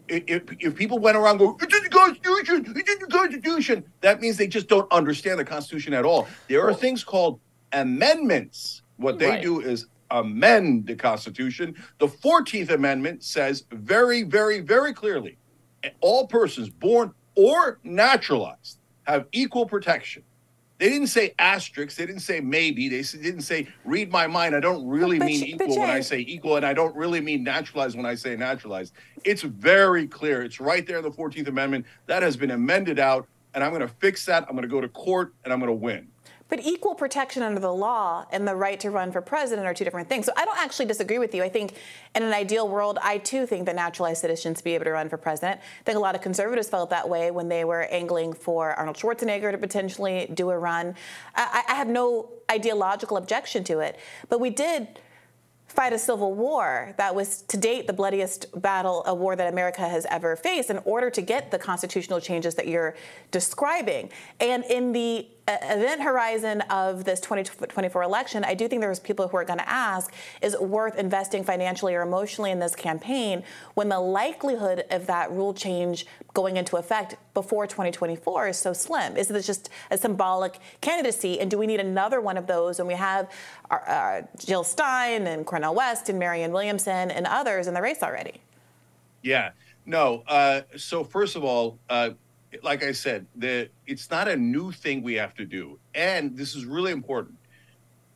[0.08, 4.20] If, if, people went around going, "It's in the Constitution," "It's in the Constitution," that
[4.20, 6.28] means they just don't understand the Constitution at all.
[6.48, 7.40] There are things called
[7.72, 8.82] amendments.
[8.96, 9.42] What they right.
[9.42, 11.74] do is amend the Constitution.
[11.98, 15.38] The 14th Amendment says very, very, very clearly
[16.00, 20.22] all persons born or naturalized have equal protection.
[20.78, 21.96] They didn't say asterisks.
[21.96, 22.88] They didn't say maybe.
[22.88, 24.54] They didn't say read my mind.
[24.54, 27.42] I don't really but, mean equal when I say equal, and I don't really mean
[27.42, 28.92] naturalized when I say naturalized.
[29.24, 30.42] It's very clear.
[30.42, 31.86] It's right there in the 14th Amendment.
[32.06, 34.44] That has been amended out, and I'm going to fix that.
[34.48, 36.08] I'm going to go to court, and I'm going to win.
[36.48, 39.84] But equal protection under the law and the right to run for president are two
[39.84, 40.26] different things.
[40.26, 41.42] So I don't actually disagree with you.
[41.42, 41.74] I think
[42.14, 45.08] in an ideal world, I too think that naturalized citizens should be able to run
[45.08, 45.60] for president.
[45.60, 48.96] I think a lot of conservatives felt that way when they were angling for Arnold
[48.96, 50.94] Schwarzenegger to potentially do a run.
[51.34, 53.98] I, I have no ideological objection to it.
[54.28, 55.00] But we did
[55.66, 59.80] fight a civil war that was to date the bloodiest battle, a war that America
[59.80, 62.94] has ever faced in order to get the constitutional changes that you're
[63.32, 64.10] describing.
[64.38, 69.36] And in the event horizon of this 2024 election, I do think there's people who
[69.36, 70.12] are going to ask,
[70.42, 73.44] is it worth investing financially or emotionally in this campaign
[73.74, 79.16] when the likelihood of that rule change going into effect before 2024 is so slim?
[79.16, 81.38] Is this just a symbolic candidacy?
[81.38, 83.30] And do we need another one of those when we have
[83.70, 88.40] uh, Jill Stein and Cornel West and Marianne Williamson and others in the race already?
[89.22, 89.50] Yeah.
[89.84, 90.24] No.
[90.26, 92.10] Uh, so first of all, uh,
[92.62, 96.54] like I said, the it's not a new thing we have to do, and this
[96.54, 97.36] is really important.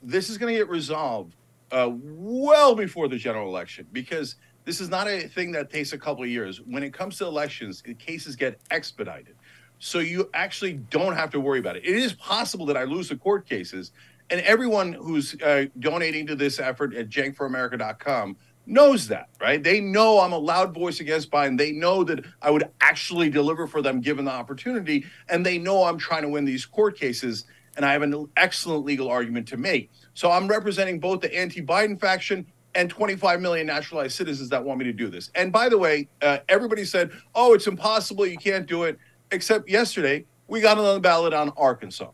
[0.02, 1.34] This is going to get resolved
[1.70, 5.98] uh, well before the general election because this is not a thing that takes a
[5.98, 6.60] couple of years.
[6.60, 9.34] When it comes to elections, the cases get expedited,
[9.78, 11.84] so you actually don't have to worry about it.
[11.84, 13.92] It is possible that I lose the court cases,
[14.30, 18.36] and everyone who's uh, donating to this effort at cenkforamerica.com
[18.70, 19.62] knows that, right?
[19.62, 21.58] They know I'm a loud voice against Biden.
[21.58, 25.04] They know that I would actually deliver for them given the opportunity.
[25.28, 27.44] And they know I'm trying to win these court cases.
[27.76, 29.90] And I have an excellent legal argument to make.
[30.14, 34.78] So I'm representing both the anti Biden faction and 25 million naturalized citizens that want
[34.78, 35.30] me to do this.
[35.34, 38.26] And by the way, uh, everybody said, oh, it's impossible.
[38.26, 38.98] You can't do it.
[39.32, 42.10] Except yesterday, we got on the ballot on Arkansas.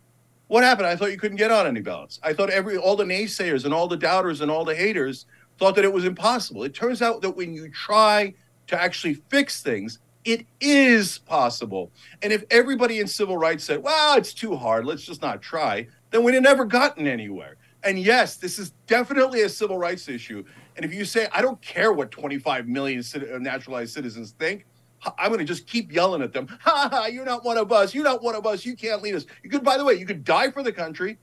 [0.48, 0.86] What happened?
[0.86, 2.20] I thought you couldn't get on any ballots.
[2.22, 5.26] I thought every all the naysayers and all the doubters and all the haters
[5.58, 6.64] thought that it was impossible.
[6.64, 8.34] It turns out that when you try
[8.68, 11.92] to actually fix things, it is possible.
[12.22, 15.86] And if everybody in civil rights said, well, it's too hard, let's just not try,
[16.10, 17.56] then we'd have never gotten anywhere.
[17.84, 20.44] And yes, this is definitely a civil rights issue.
[20.74, 24.66] And if you say, I don't care what 25 million uh, naturalized citizens think,
[25.18, 26.48] I'm going to just keep yelling at them.
[26.62, 27.94] Ha ha, you're not one of us.
[27.94, 28.66] You're not one of us.
[28.66, 29.26] You can't lead us.
[29.44, 31.18] You could, by the way, you could die for the country.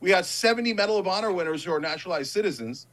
[0.00, 2.86] We got 70 Medal of Honor winners who are naturalized citizens.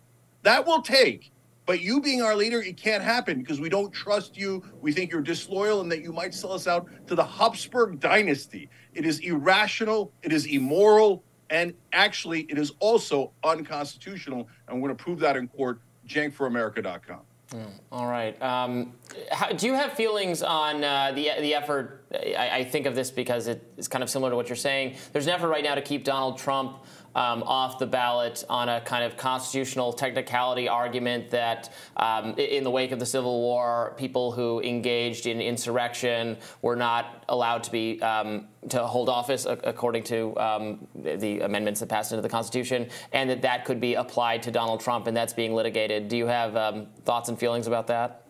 [0.44, 1.32] That will take.
[1.66, 4.64] But you being our leader, it can't happen because we don't trust you.
[4.82, 8.70] We think you're disloyal and that you might sell us out to the Habsburg dynasty.
[8.96, 14.48] It is irrational, it is immoral, and actually, it is also unconstitutional.
[14.68, 15.80] And we're going to prove that in court.
[16.08, 17.20] CenkForAmerica.com.
[17.52, 18.40] Mm, all right.
[18.42, 18.94] Um,
[19.32, 22.06] how, do you have feelings on uh, the the effort?
[22.14, 24.98] I, I, think of this because it is kind of similar to what you're saying.
[25.14, 26.84] There's an effort right now to keep Donald Trump
[27.16, 32.72] um, off the ballot on a kind of constitutional technicality argument that um, in the
[32.72, 38.02] wake of the Civil War, people who engaged in insurrection were not allowed to be
[38.02, 43.30] um, to hold office according to um, the amendments that passed into the Constitution, and
[43.30, 46.08] that that could be applied to Donald Trump, and that's being litigated.
[46.08, 48.26] Do you have um, thoughts and feelings about that?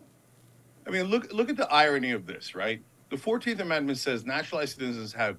[0.87, 2.81] I mean, look look at the irony of this, right?
[3.09, 5.37] The Fourteenth Amendment says naturalized citizens have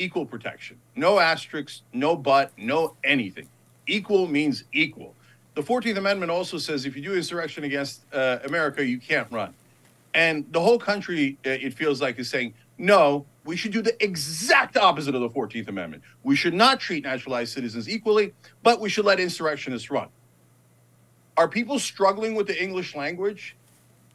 [0.00, 0.78] equal protection.
[0.96, 3.48] No asterisks, no but, no anything.
[3.86, 5.14] Equal means equal.
[5.54, 9.52] The 14th Amendment also says if you do insurrection against uh, America, you can't run.
[10.14, 14.02] And the whole country, uh, it feels like, is saying, no, we should do the
[14.02, 16.02] exact opposite of the 14th Amendment.
[16.22, 18.32] We should not treat naturalized citizens equally,
[18.62, 20.08] but we should let insurrectionists run.
[21.36, 23.56] Are people struggling with the English language?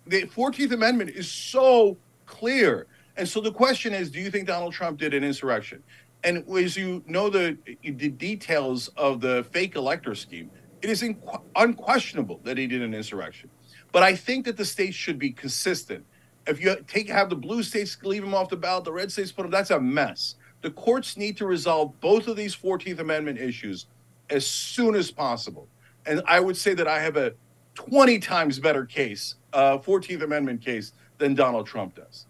[0.07, 2.87] The 14th Amendment is so clear.
[3.17, 5.81] And so the question is, do you think Donald Trump did an insurrection?
[6.23, 10.51] And as you know the, the details of the fake elector scheme,
[10.81, 13.49] it is inqu- unquestionable that he did an insurrection.
[13.91, 16.05] But I think that the states should be consistent.
[16.47, 19.31] If you take have the blue states leave them off the ballot, the red states
[19.31, 20.35] put them, that's a mess.
[20.61, 23.87] The courts need to resolve both of these 14th Amendment issues
[24.29, 25.67] as soon as possible.
[26.05, 27.33] And I would say that I have a
[27.75, 32.25] 20 times better case, uh, 14th Amendment case, than Donald Trump does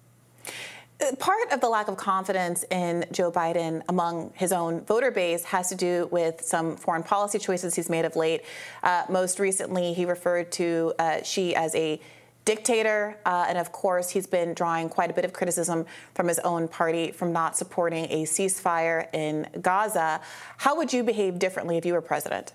[1.19, 5.69] part of the lack of confidence in Joe Biden among his own voter base has
[5.69, 8.43] to do with some foreign policy choices he's made of late.
[8.81, 11.99] Uh, most recently, he referred to uh, Xi as a
[12.45, 13.17] dictator.
[13.25, 16.67] Uh, and of course, he's been drawing quite a bit of criticism from his own
[16.67, 20.21] party from not supporting a ceasefire in Gaza.
[20.57, 22.53] How would you behave differently if you were president?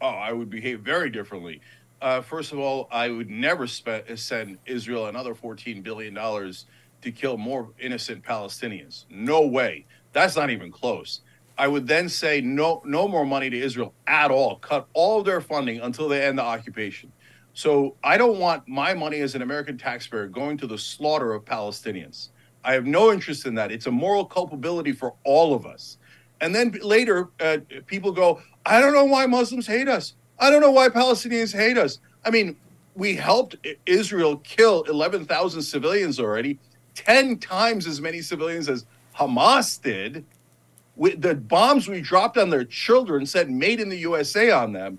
[0.00, 1.60] Oh, I would behave very differently.
[2.00, 6.16] Uh, first of all, I would never spe- send Israel another $14 billion
[7.02, 9.04] to kill more innocent Palestinians.
[9.10, 9.86] No way.
[10.12, 11.20] That's not even close.
[11.56, 14.56] I would then say no, no more money to Israel at all.
[14.56, 17.12] Cut all their funding until they end the occupation.
[17.52, 21.44] So I don't want my money as an American taxpayer going to the slaughter of
[21.44, 22.28] Palestinians.
[22.64, 23.72] I have no interest in that.
[23.72, 25.98] It's a moral culpability for all of us.
[26.40, 30.14] And then later, uh, people go, I don't know why Muslims hate us.
[30.38, 31.98] I don't know why Palestinians hate us.
[32.24, 32.56] I mean,
[32.94, 36.58] we helped Israel kill 11,000 civilians already.
[36.98, 38.84] 10 times as many civilians as
[39.16, 40.24] Hamas did.
[40.96, 44.98] With the bombs we dropped on their children said made in the USA on them.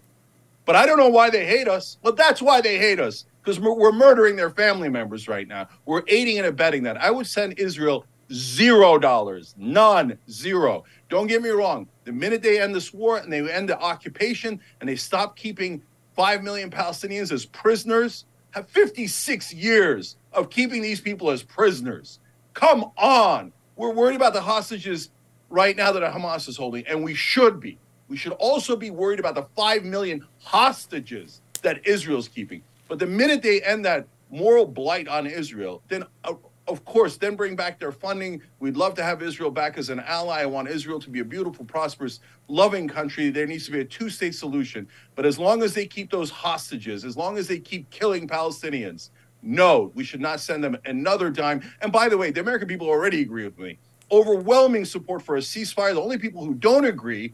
[0.63, 1.97] But I don't know why they hate us.
[2.01, 5.67] But that's why they hate us because we're, we're murdering their family members right now.
[5.85, 6.95] We're aiding and abetting that.
[6.97, 10.85] I would send Israel zero dollars, none, zero.
[11.09, 11.87] Don't get me wrong.
[12.05, 15.81] The minute they end this war and they end the occupation and they stop keeping
[16.15, 22.19] 5 million Palestinians as prisoners, have 56 years of keeping these people as prisoners.
[22.53, 23.51] Come on.
[23.75, 25.09] We're worried about the hostages
[25.49, 27.77] right now that Hamas is holding, and we should be.
[28.07, 32.63] We should also be worried about the 5 million hostages that Israel's keeping.
[32.87, 36.33] But the minute they end that moral blight on Israel, then uh,
[36.69, 38.41] of course, then bring back their funding.
[38.59, 40.41] We'd love to have Israel back as an ally.
[40.41, 43.29] I want Israel to be a beautiful, prosperous, loving country.
[43.29, 44.87] There needs to be a two state solution.
[45.15, 49.09] But as long as they keep those hostages, as long as they keep killing Palestinians,
[49.41, 51.61] no, we should not send them another dime.
[51.81, 53.77] And by the way, the American people already agree with me.
[54.11, 55.93] Overwhelming support for a ceasefire.
[55.93, 57.33] The only people who don't agree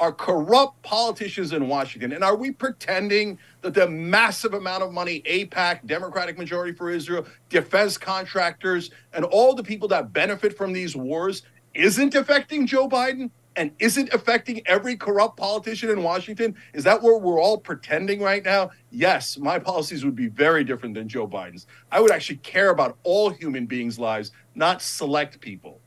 [0.00, 2.12] are corrupt politicians in Washington.
[2.12, 7.26] And are we pretending that the massive amount of money, AIPAC, Democratic majority for Israel,
[7.48, 11.42] defense contractors, and all the people that benefit from these wars
[11.74, 16.54] isn't affecting Joe Biden and isn't affecting every corrupt politician in Washington?
[16.72, 18.70] Is that what we're all pretending right now?
[18.90, 21.66] Yes, my policies would be very different than Joe Biden's.
[21.90, 25.80] I would actually care about all human beings' lives, not select people.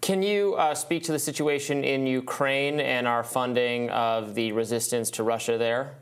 [0.00, 5.10] Can you uh, speak to the situation in Ukraine and our funding of the resistance
[5.12, 5.94] to Russia there?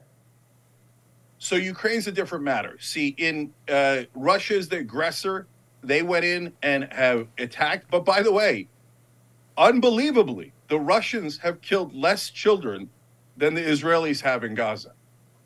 [1.39, 2.79] So Ukraine's a different matter.
[2.81, 5.47] See, in uh, Russia's the aggressor.
[5.85, 7.91] They went in and have attacked.
[7.91, 8.69] But by the way,
[9.57, 12.89] unbelievably, the Russians have killed less children
[13.37, 14.93] than the Israelis have in Gaza.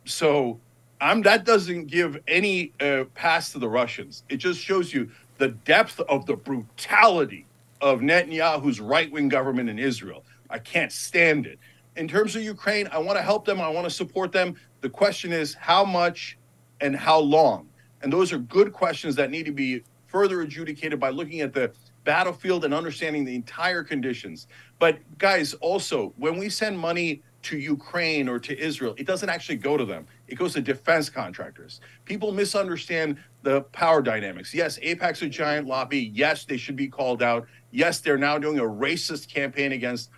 [0.04, 0.60] So
[1.00, 4.24] I'm, that doesn't give any uh, pass to the Russians.
[4.28, 7.46] It just shows you the depth of the brutality
[7.80, 10.24] of Netanyahu's right wing government in Israel.
[10.48, 11.58] I can't stand it.
[11.96, 13.60] In terms of Ukraine, I want to help them.
[13.60, 14.56] I want to support them.
[14.80, 16.38] The question is how much
[16.80, 17.68] and how long?
[18.02, 21.72] And those are good questions that need to be further adjudicated by looking at the
[22.06, 24.46] battlefield and understanding the entire conditions.
[24.78, 29.56] But guys, also, when we send money to Ukraine or to Israel, it doesn't actually
[29.56, 30.06] go to them.
[30.26, 31.80] It goes to defense contractors.
[32.04, 34.54] People misunderstand the power dynamics.
[34.54, 36.10] Yes, AIPAC's a giant lobby.
[36.14, 37.46] Yes, they should be called out.
[37.70, 40.10] Yes, they're now doing a racist campaign against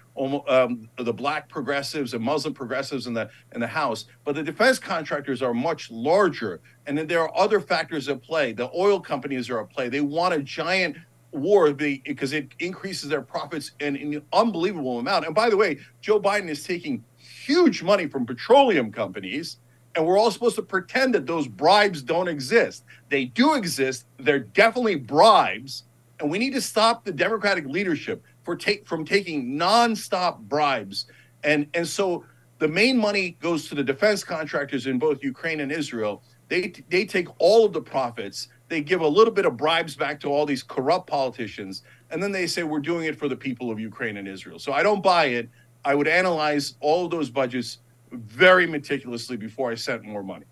[0.48, 4.06] um, the black progressives and Muslim progressives in the in the House.
[4.24, 8.52] But the defense contractors are much larger, and then there are other factors at play.
[8.52, 9.88] The oil companies are at play.
[9.88, 10.96] They want a giant
[11.32, 15.26] war because it increases their profits in, in an unbelievable amount.
[15.26, 19.58] And by the way, Joe Biden is taking huge money from petroleum companies
[19.98, 22.84] and we're all supposed to pretend that those bribes don't exist.
[23.08, 24.06] They do exist.
[24.18, 25.84] They're definitely bribes,
[26.20, 31.06] and we need to stop the Democratic leadership for take from taking nonstop bribes.
[31.42, 32.24] And and so
[32.58, 36.22] the main money goes to the defense contractors in both Ukraine and Israel.
[36.48, 38.48] They they take all of the profits.
[38.68, 42.32] They give a little bit of bribes back to all these corrupt politicians, and then
[42.32, 44.58] they say we're doing it for the people of Ukraine and Israel.
[44.58, 45.48] So I don't buy it.
[45.84, 47.78] I would analyze all of those budgets
[48.12, 50.44] very meticulously before I sent more money.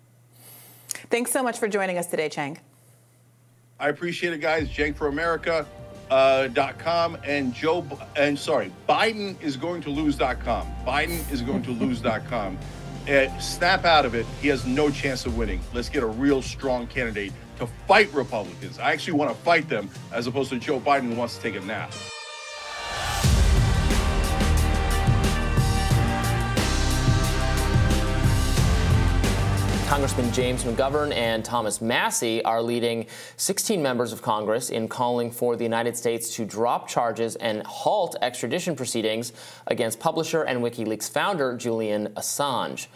[1.09, 2.57] Thanks so much for joining us today, Cenk.
[3.79, 4.69] I appreciate it, guys.
[4.69, 5.65] CenkForAmerica.
[6.09, 10.65] Uh, dot com and Joe and sorry, Biden is going to lose.com.
[10.85, 12.57] Biden is going to lose.com.
[13.09, 14.25] Uh, snap out of it.
[14.41, 15.59] He has no chance of winning.
[15.73, 18.79] Let's get a real strong candidate to fight Republicans.
[18.79, 21.55] I actually want to fight them as opposed to Joe Biden who wants to take
[21.55, 21.91] a nap.
[29.87, 35.55] Congressman James McGovern and Thomas Massie are leading 16 members of Congress in calling for
[35.55, 39.31] the United States to drop charges and halt extradition proceedings
[39.67, 42.87] against publisher and WikiLeaks founder Julian Assange.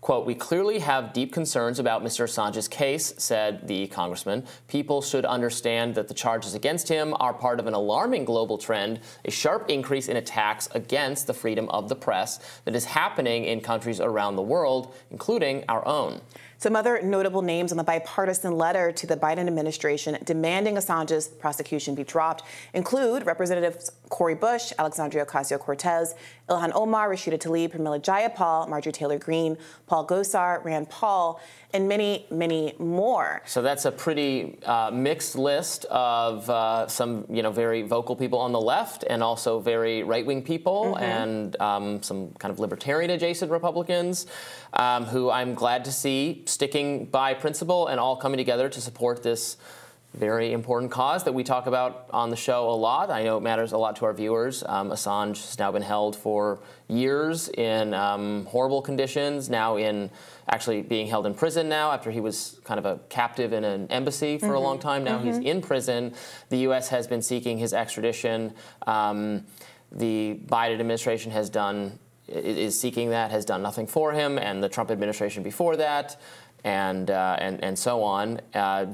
[0.00, 2.24] Quote, we clearly have deep concerns about Mr.
[2.24, 4.44] Assange's case, said the congressman.
[4.68, 9.00] People should understand that the charges against him are part of an alarming global trend,
[9.24, 13.60] a sharp increase in attacks against the freedom of the press that is happening in
[13.60, 16.20] countries around the world, including our own.
[16.60, 21.94] Some other notable names on the bipartisan letter to the Biden administration demanding Assange's prosecution
[21.94, 22.42] be dropped
[22.74, 26.16] include Representatives Cori Bush, Alexandria Ocasio Cortez,
[26.48, 31.40] Ilhan Omar, Rashida Tlaib, Pramila Jayapal, Marjorie Taylor Greene, Paul Gosar, Rand Paul,
[31.72, 33.42] and many, many more.
[33.44, 38.38] So that's a pretty uh, mixed list of uh, some, you know, very vocal people
[38.38, 41.04] on the left and also very right-wing people mm-hmm.
[41.04, 44.26] and um, some kind of libertarian-adjacent Republicans
[44.72, 49.22] um, who I'm glad to see sticking by principle and all coming together to support
[49.22, 49.58] this
[50.14, 53.10] very important cause that we talk about on the show a lot.
[53.10, 54.64] I know it matters a lot to our viewers.
[54.66, 60.10] Um, Assange has now been held for years in um, horrible conditions, now in
[60.48, 63.86] actually being held in prison now after he was kind of a captive in an
[63.90, 64.54] embassy for mm-hmm.
[64.54, 65.04] a long time.
[65.04, 65.26] Now mm-hmm.
[65.26, 66.14] he's in prison.
[66.48, 66.88] The U.S.
[66.88, 68.54] has been seeking his extradition.
[68.86, 69.44] Um,
[69.92, 71.98] the Biden administration has done
[72.28, 76.20] is seeking that, has done nothing for him, and the Trump administration before that,
[76.64, 78.40] and uh, and and so on.
[78.54, 78.86] Uh,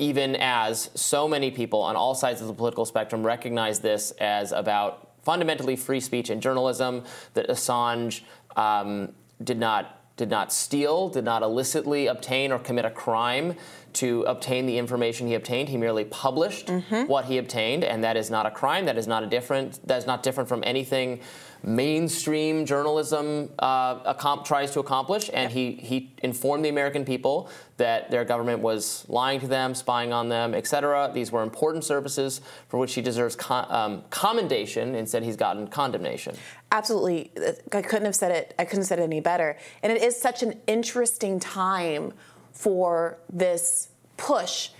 [0.00, 4.50] even as so many people on all sides of the political spectrum recognize this as
[4.50, 8.22] about fundamentally free speech and journalism, that Assange
[8.56, 9.12] um,
[9.44, 13.54] did not did not steal, did not illicitly obtain or commit a crime
[13.94, 15.68] to obtain the information he obtained.
[15.70, 17.04] He merely published Mm-hmm.
[17.06, 18.84] what he obtained, and that is not a crime.
[18.86, 19.86] That is not a different.
[19.86, 21.20] That is not different from anything
[21.62, 25.30] mainstream journalism uh, tries to accomplish.
[25.32, 30.12] And he he informed the American people that their government was lying to them, spying
[30.12, 31.10] on them, etc.
[31.12, 34.94] These were important services for which he deserves con- um, commendation.
[34.94, 36.36] Instead, he's gotten condemnation.
[36.72, 37.30] Absolutely.
[37.72, 38.54] I couldn't have said it.
[38.58, 39.56] I couldn't have said it any better.
[39.82, 42.12] And it is such an interesting time
[42.52, 44.70] for this push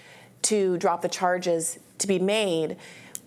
[0.42, 2.76] to drop the charges to be made.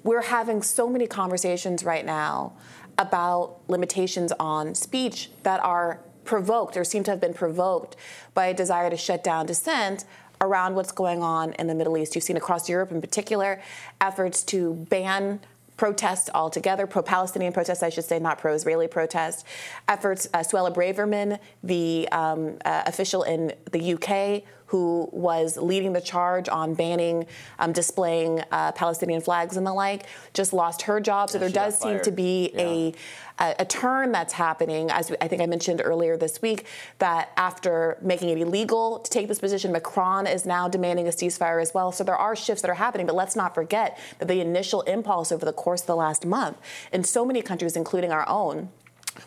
[0.03, 2.53] We're having so many conversations right now
[2.97, 7.95] about limitations on speech that are provoked or seem to have been provoked
[8.33, 10.05] by a desire to shut down dissent
[10.41, 12.15] around what's going on in the Middle East.
[12.15, 13.61] You've seen across Europe in particular
[14.01, 15.39] efforts to ban
[15.77, 19.43] protests altogether, pro-Palestinian protests, I should say, not pro-Israeli protests.
[19.87, 24.43] Efforts, uh, Suella Braverman, the um, uh, official in the UK
[24.73, 27.27] who was leading the charge on banning
[27.59, 31.29] um, displaying uh, Palestinian flags and the like, just lost her job.
[31.29, 32.95] So Yeah, there does seem to be a
[33.39, 36.65] a, a turn that's happening, as I think I mentioned earlier this week,
[36.97, 41.61] that after making it illegal to take this position, Macron is now demanding a ceasefire
[41.61, 41.91] as well.
[41.91, 45.31] So there are shifts that are happening, but let's not forget that the initial impulse
[45.31, 46.57] over the course of the last month
[46.91, 48.69] in so many countries, including our own,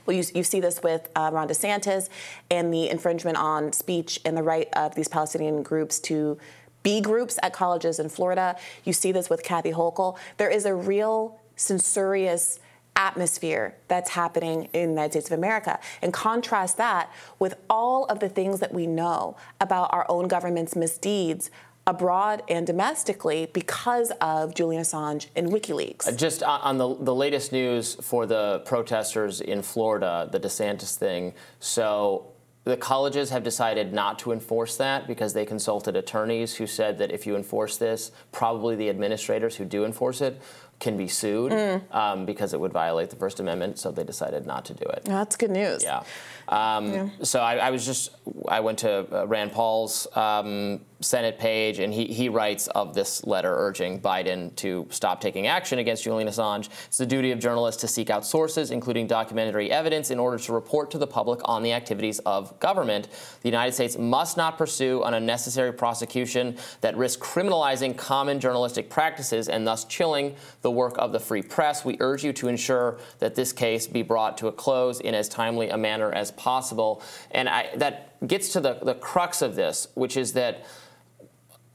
[0.05, 2.09] well, you, you see this with uh, Ron DeSantis
[2.51, 6.39] and the infringement on speech and the right of these Palestinian groups to
[6.82, 8.57] be groups at colleges in Florida.
[8.84, 10.16] You see this with Kathy Hochul.
[10.37, 12.61] There is a real censorious
[12.97, 15.78] atmosphere that's happening in the United States of America.
[16.01, 20.74] And contrast that with all of the things that we know about our own government's
[20.74, 21.51] misdeeds
[21.87, 26.16] abroad and domestically because of Julian Assange and WikiLeaks.
[26.16, 31.32] Just on on the, the latest news for the protesters in Florida, the DeSantis thing.
[31.61, 32.32] So
[32.64, 37.12] the colleges have decided not to enforce that because they consulted attorneys who said that
[37.12, 40.41] if you enforce this, probably the administrators who do enforce it
[40.78, 41.53] can be sued
[41.93, 43.78] um, because it would violate the First Amendment.
[43.78, 45.05] So they decided not to do it.
[45.05, 45.82] That's good news.
[45.82, 46.03] Yeah.
[46.49, 48.11] Um, So I, I was just,
[48.49, 53.25] I went to uh, Rand Paul's um, Senate page, and he, he writes of this
[53.25, 56.69] letter urging Biden to stop taking action against Julian Assange.
[56.87, 60.53] It's the duty of journalists to seek out sources, including documentary evidence, in order to
[60.53, 63.09] report to the public on the activities of government.
[63.43, 69.49] The United States must not pursue an unnecessary prosecution that risks criminalizing common journalistic practices
[69.49, 71.85] and thus chilling the work of the free press.
[71.85, 75.29] We urge you to ensure that this case be brought to a close in as
[75.29, 77.03] timely a manner as possible.
[77.33, 80.65] And I, that gets to the, the crux of this, which is that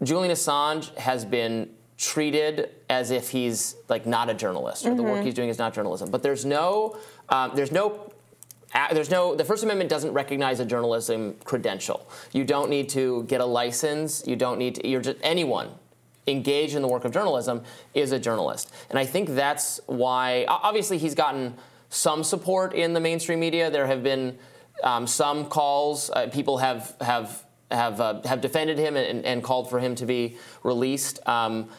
[0.04, 5.24] Julian Assange has been treated as if he's like not a journalist or the work
[5.24, 6.10] he's doing is not journalism.
[6.10, 6.98] But there's no,
[7.30, 8.12] um, there's no
[8.74, 12.10] uh, there's no the first amendment doesn't recognize a journalism credential.
[12.32, 14.24] You don't need to get a license.
[14.26, 15.70] You don't need to you're just anyone
[16.28, 18.72] engaged in the work of journalism is a journalist.
[18.90, 21.56] And i think that's why obviously he's gotten
[21.90, 23.70] some support in the mainstream media.
[23.70, 24.38] There have been
[24.84, 26.10] um, some calls.
[26.10, 30.06] Uh, people have have have uh, have defended him and, and called for him to
[30.06, 31.70] be released um,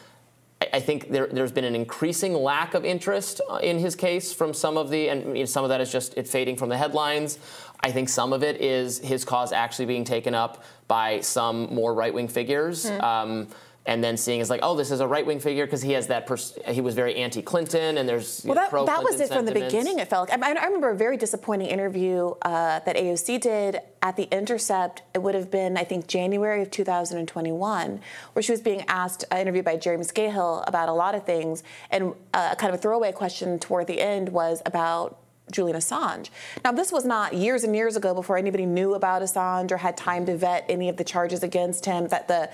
[0.61, 4.31] I- I think there, there's been an increasing lack of interest uh, in his case
[4.33, 6.69] from some of the, and you know, some of that is just it fading from
[6.69, 7.37] the headlines.
[7.81, 11.93] I think some of it is his cause actually being taken up by some more
[11.93, 12.89] right wing figures.
[12.89, 13.49] Um,
[13.85, 16.07] and then seeing as like, oh, this is a right wing figure because he has
[16.07, 16.25] that.
[16.25, 19.51] Pers- he was very anti-Clinton, and there's Well, know, that, that was it from the
[19.51, 19.99] beginning.
[19.99, 24.15] It felt like I, I remember a very disappointing interview uh, that AOC did at
[24.15, 25.01] the Intercept.
[25.13, 27.99] It would have been, I think, January of 2021,
[28.31, 31.63] where she was being asked, uh, interviewed by Jeremy Scahill about a lot of things,
[31.91, 35.19] and uh, kind of a throwaway question toward the end was about
[35.51, 36.29] Julian Assange.
[36.63, 39.97] Now, this was not years and years ago before anybody knew about Assange or had
[39.97, 42.07] time to vet any of the charges against him.
[42.07, 42.49] That the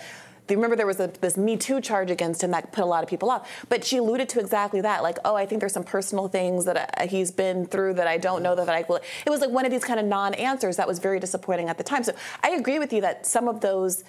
[0.56, 3.10] remember there was a, this Me Too charge against him that put a lot of
[3.10, 3.50] people off.
[3.70, 7.00] But she alluded to exactly that, like, oh, I think there's some personal things that
[7.00, 9.00] uh, he's been through that I don't know that, I will.
[9.26, 11.84] It was like one of these kind of non-answers that was very disappointing at the
[11.84, 12.04] time.
[12.04, 14.04] So I agree with you that some of those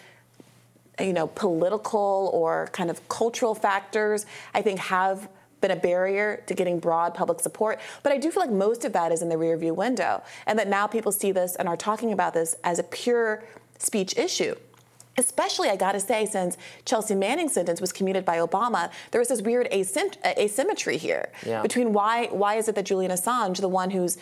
[0.98, 5.28] you know, political or kind of cultural factors, I think have
[5.60, 7.80] been a barrier to getting broad public support.
[8.02, 10.68] But I do feel like most of that is in the rearview window, and that
[10.68, 13.42] now people see this and are talking about this as a pure
[13.78, 14.54] speech issue.
[15.24, 16.56] Especially, I gotta say, since
[16.86, 21.28] Chelsea Manning's sentence was commuted by Obama, there was this weird asym- uh, asymmetry here
[21.46, 21.60] Yeah.
[21.62, 24.16] between why why is it that Julian Assange, the one who's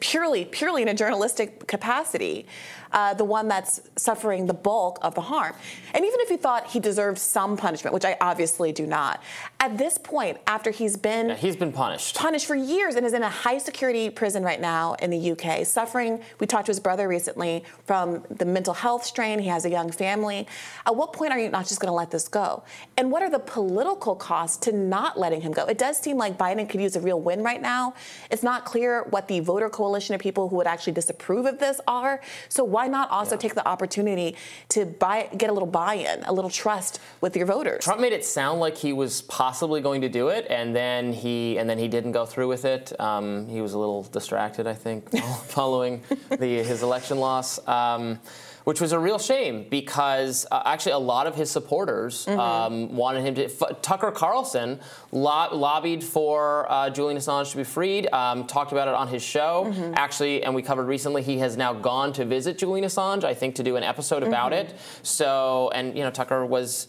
[0.00, 2.46] purely purely in a journalistic capacity,
[2.92, 5.54] uh, the one that's suffering the bulk of the harm.
[5.94, 9.22] And even if you thought he deserved some punishment, which I obviously do not,
[9.60, 13.12] at this point, after he's been yeah, he's been punished punished for years and is
[13.12, 16.20] in a high security prison right now in the UK, suffering.
[16.40, 19.38] We talked to his brother recently from the mental health strain.
[19.38, 20.46] He has a young family.
[20.86, 22.62] At what point are you not just going to let this go?
[22.96, 25.64] And what are the political costs to not letting him go?
[25.64, 27.94] It does seem like Biden could use a real win right now.
[28.30, 31.80] It's not clear what the voter coalition of people who would actually disapprove of this
[31.86, 32.20] are.
[32.48, 33.40] So why not also yeah.
[33.40, 34.36] take the opportunity
[34.70, 37.84] to buy, get a little buy-in, a little trust with your voters?
[37.84, 41.58] Trump made it sound like he was possibly going to do it, and then he
[41.58, 42.98] and then he didn't go through with it.
[43.00, 45.10] Um, he was a little distracted, I think,
[45.46, 47.66] following the, his election loss.
[47.66, 48.20] Um,
[48.68, 52.38] which was a real shame because uh, actually a lot of his supporters mm-hmm.
[52.38, 53.46] um, wanted him to.
[53.46, 54.78] F- Tucker Carlson
[55.10, 59.22] lo- lobbied for uh, Julian Assange to be freed, um, talked about it on his
[59.22, 59.64] show.
[59.68, 59.94] Mm-hmm.
[59.96, 63.54] Actually, and we covered recently, he has now gone to visit Julian Assange, I think,
[63.54, 64.68] to do an episode about mm-hmm.
[64.68, 64.78] it.
[65.02, 66.88] So, and you know, Tucker was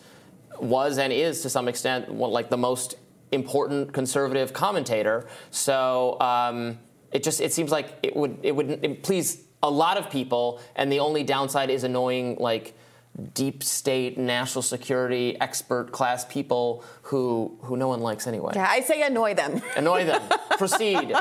[0.60, 2.96] was and is to some extent well, like the most
[3.32, 5.30] important conservative commentator.
[5.50, 6.20] So.
[6.20, 6.80] Um,
[7.12, 10.62] it just it seems like it would it would it, please a lot of people,
[10.76, 12.74] and the only downside is annoying like
[13.34, 18.54] deep state national security expert class people who who no one likes anyway.
[18.56, 19.62] Yeah, I say annoy them.
[19.76, 20.22] Annoy them.
[20.58, 21.14] Proceed.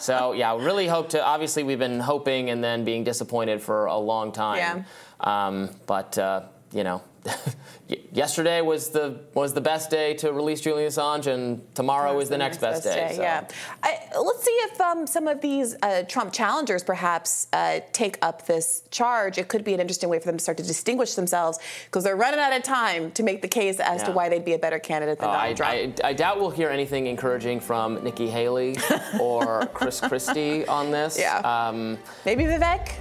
[0.00, 1.24] So yeah, really hope to.
[1.24, 4.56] Obviously, we've been hoping and then being disappointed for a long time.
[4.58, 4.84] Yeah.
[5.20, 6.42] Um, but uh,
[6.72, 7.02] you know,
[8.12, 12.34] yesterday was the was the best day to release Julian Assange, and tomorrow is the,
[12.34, 13.08] the next, next, best, day.
[13.08, 13.22] day so.
[13.22, 13.48] Yeah,
[13.82, 18.46] I, let's see if um, some of these uh, Trump challengers perhaps uh, take up
[18.46, 19.38] this charge.
[19.38, 22.16] It could be an interesting way for them to start to distinguish themselves because they're
[22.16, 24.06] running out of time to make the case as yeah.
[24.06, 26.00] to why they'd be a better candidate than uh, Donald I, Trump.
[26.04, 28.76] I, I, doubt we'll hear anything encouraging from Nikki Haley
[29.20, 31.18] or Chris Christie on this.
[31.18, 32.94] Yeah, um, maybe Vivek.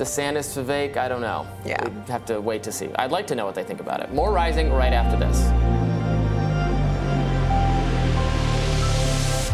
[0.00, 1.46] DeSantis, Vivek, I don't know.
[1.62, 1.84] Yeah.
[1.84, 2.88] We'd have to wait to see.
[2.94, 4.14] I'd like to know what they think about it.
[4.14, 5.38] More Rising right after this.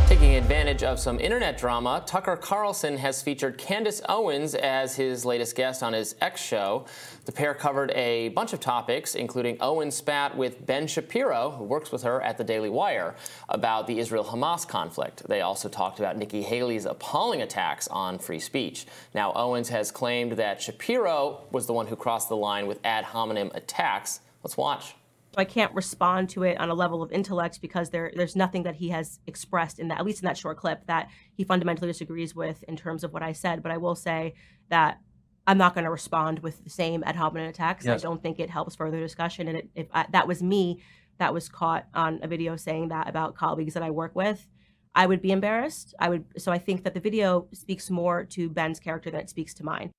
[0.08, 5.56] Taking advantage of some internet drama, Tucker Carlson has featured Candace Owens as his latest
[5.56, 6.86] guest on his X show.
[7.26, 11.90] The pair covered a bunch of topics, including Owens spat with Ben Shapiro, who works
[11.90, 13.16] with her at the Daily Wire,
[13.48, 15.26] about the Israel Hamas conflict.
[15.28, 18.86] They also talked about Nikki Haley's appalling attacks on free speech.
[19.12, 23.02] Now, Owens has claimed that Shapiro was the one who crossed the line with ad
[23.02, 24.20] hominem attacks.
[24.44, 24.94] Let's watch.
[25.36, 28.76] I can't respond to it on a level of intellect because there there's nothing that
[28.76, 32.36] he has expressed in that, at least in that short clip, that he fundamentally disagrees
[32.36, 33.64] with in terms of what I said.
[33.64, 34.34] But I will say
[34.68, 35.00] that
[35.46, 37.84] I'm not going to respond with the same ad hominem attacks.
[37.84, 38.00] Yes.
[38.00, 39.48] I don't think it helps further discussion.
[39.48, 40.82] And it, if I, that was me
[41.18, 44.46] that was caught on a video saying that about colleagues that I work with,
[44.94, 45.94] I would be embarrassed.
[45.98, 46.24] I would.
[46.36, 49.64] So I think that the video speaks more to Ben's character than it speaks to
[49.64, 49.92] mine.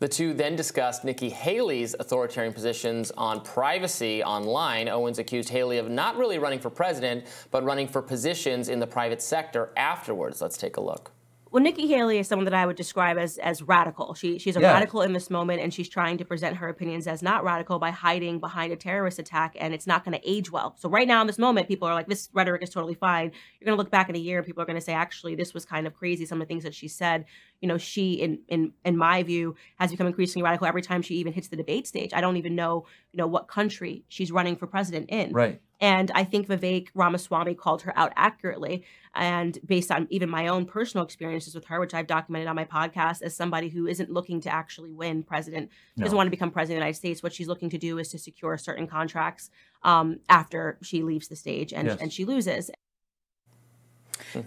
[0.00, 4.88] The two then discussed Nikki Haley's authoritarian positions on privacy online.
[4.88, 8.86] Owens accused Haley of not really running for president, but running for positions in the
[8.86, 10.40] private sector afterwards.
[10.40, 11.12] Let's take a look.
[11.50, 14.14] Well, Nikki Haley is someone that I would describe as as radical.
[14.14, 14.72] She she's a yeah.
[14.72, 17.90] radical in this moment, and she's trying to present her opinions as not radical by
[17.90, 20.76] hiding behind a terrorist attack, and it's not going to age well.
[20.78, 23.66] So right now in this moment, people are like, "This rhetoric is totally fine." You're
[23.66, 25.52] going to look back in a year, and people are going to say, "Actually, this
[25.52, 27.24] was kind of crazy." Some of the things that she said.
[27.60, 31.16] You know, she in in in my view has become increasingly radical every time she
[31.16, 32.12] even hits the debate stage.
[32.14, 35.32] I don't even know you know what country she's running for president in.
[35.32, 35.60] Right.
[35.80, 38.84] And I think Vivek Ramaswamy called her out accurately.
[39.14, 42.64] And based on even my own personal experiences with her, which I've documented on my
[42.64, 46.04] podcast, as somebody who isn't looking to actually win president, no.
[46.04, 48.08] doesn't want to become president of the United States, what she's looking to do is
[48.10, 49.50] to secure certain contracts
[49.82, 51.98] um, after she leaves the stage and, yes.
[52.00, 52.70] and she loses.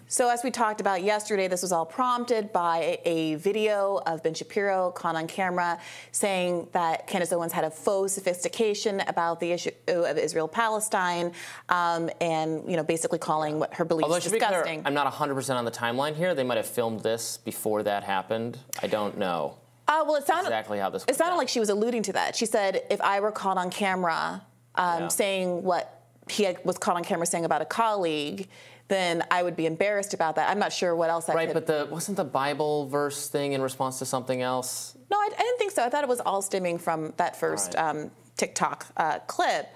[0.07, 4.33] So, as we talked about yesterday, this was all prompted by a video of Ben
[4.33, 5.79] Shapiro caught on camera
[6.11, 11.31] saying that Candace Owens had a faux sophistication about the issue of Israel Palestine
[11.69, 14.81] um, and, you know, basically calling what her beliefs Although, disgusting.
[14.81, 16.35] Clear, I'm not 100% on the timeline here.
[16.35, 18.59] They might have filmed this before that happened.
[18.81, 19.57] I don't know.
[19.87, 21.03] Uh, well, it sounded exactly how this.
[21.07, 22.35] It sounded like she was alluding to that.
[22.35, 24.41] She said, "If I were caught on camera
[24.75, 25.07] um, yeah.
[25.09, 28.47] saying what he had, was caught on camera saying about a colleague,
[28.87, 30.49] then I would be embarrassed about that.
[30.49, 31.55] I'm not sure what else I right, could.
[31.55, 34.97] Right, but the wasn't the Bible verse thing in response to something else?
[35.09, 35.83] No, I, I didn't think so.
[35.83, 37.89] I thought it was all stemming from that first right.
[37.89, 39.67] um, TikTok uh, clip.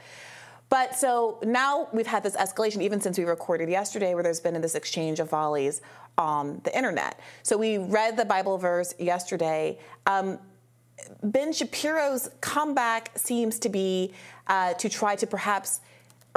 [0.69, 4.59] But so now we've had this escalation, even since we recorded yesterday, where there's been
[4.59, 5.81] this exchange of volleys
[6.17, 7.19] on the internet.
[7.43, 9.79] So we read the Bible verse yesterday.
[10.05, 10.39] Um,
[11.23, 14.13] ben Shapiro's comeback seems to be
[14.47, 15.79] uh, to try to perhaps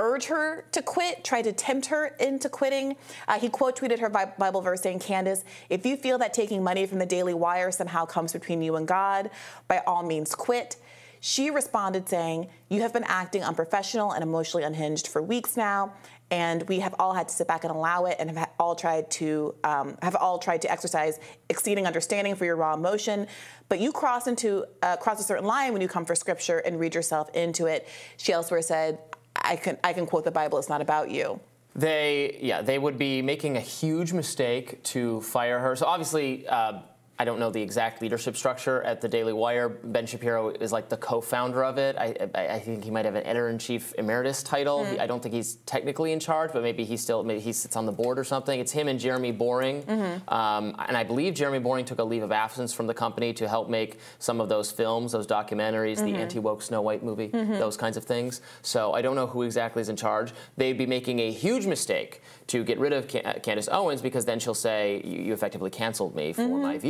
[0.01, 2.96] urge her to quit, tried to tempt her into quitting.
[3.28, 6.86] Uh, he quote tweeted her Bible verse saying, Candace, if you feel that taking money
[6.86, 9.30] from the Daily Wire somehow comes between you and God,
[9.68, 10.76] by all means quit.
[11.20, 15.92] She responded saying, You have been acting unprofessional and emotionally unhinged for weeks now,
[16.30, 19.11] and we have all had to sit back and allow it and have all tried
[19.11, 23.26] to um, have all tried to exercise exceeding understanding for your raw emotion
[23.68, 26.78] but you cross into uh, cross a certain line when you come for scripture and
[26.78, 28.98] read yourself into it she elsewhere said
[29.37, 31.41] i can i can quote the bible it's not about you.
[31.74, 35.76] They yeah they would be making a huge mistake to fire her.
[35.76, 36.81] So obviously uh,
[37.21, 39.68] I don't know the exact leadership structure at the Daily Wire.
[39.68, 41.95] Ben Shapiro is like the co-founder of it.
[41.99, 44.87] I, I, I think he might have an editor-in-chief emeritus title.
[44.87, 44.99] Mm.
[44.99, 47.85] I don't think he's technically in charge, but maybe he still maybe he sits on
[47.85, 48.59] the board or something.
[48.59, 50.35] It's him and Jeremy Boring, mm-hmm.
[50.35, 53.47] um, and I believe Jeremy Boring took a leave of absence from the company to
[53.47, 56.14] help make some of those films, those documentaries, mm-hmm.
[56.14, 57.53] the anti-woke Snow White movie, mm-hmm.
[57.53, 58.41] those kinds of things.
[58.62, 60.33] So I don't know who exactly is in charge.
[60.57, 64.55] They'd be making a huge mistake to get rid of Candace Owens because then she'll
[64.55, 66.87] say you effectively canceled me for my mm-hmm.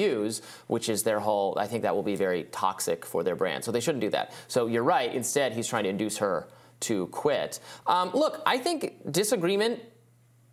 [0.66, 3.64] Which is their whole, I think that will be very toxic for their brand.
[3.64, 4.33] So they shouldn't do that.
[4.49, 5.12] So you're right.
[5.14, 6.49] Instead, he's trying to induce her
[6.81, 7.61] to quit.
[7.87, 9.81] Um, look, I think disagreement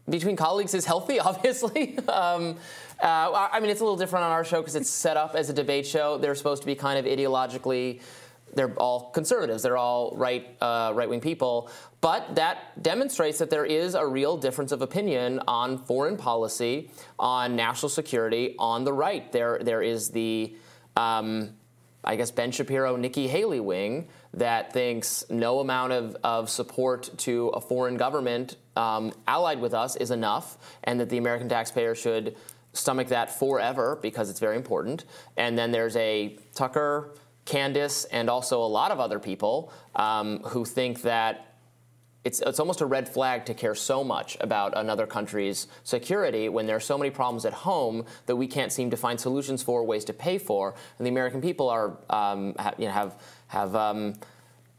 [0.09, 1.97] between colleagues is healthy, obviously.
[2.07, 2.57] um,
[3.01, 5.49] uh, I mean, it's a little different on our show because it's set up as
[5.49, 6.18] a debate show.
[6.18, 8.01] They're supposed to be kind of ideologically
[8.57, 9.63] they're all conservatives.
[9.63, 11.69] They're all right uh, right wing people.
[12.01, 17.55] But that demonstrates that there is a real difference of opinion on foreign policy, on
[17.55, 19.31] national security, on the right.
[19.31, 20.55] There there is the
[20.95, 21.53] um,
[22.03, 27.49] I guess Ben Shapiro, Nikki Haley wing that thinks no amount of, of support to
[27.49, 32.35] a foreign government um, allied with us is enough, and that the American taxpayer should
[32.73, 35.05] stomach that forever because it's very important.
[35.35, 37.15] And then there's a Tucker
[37.47, 41.55] Candace and also a lot of other people um, who think that
[42.23, 46.67] it's, it's almost a red flag to care so much about another country's security when
[46.67, 49.81] there are so many problems at home that we can't seem to find solutions for,
[49.85, 53.15] ways to pay for, and the American people are um, ha, you know, have
[53.47, 54.15] have um,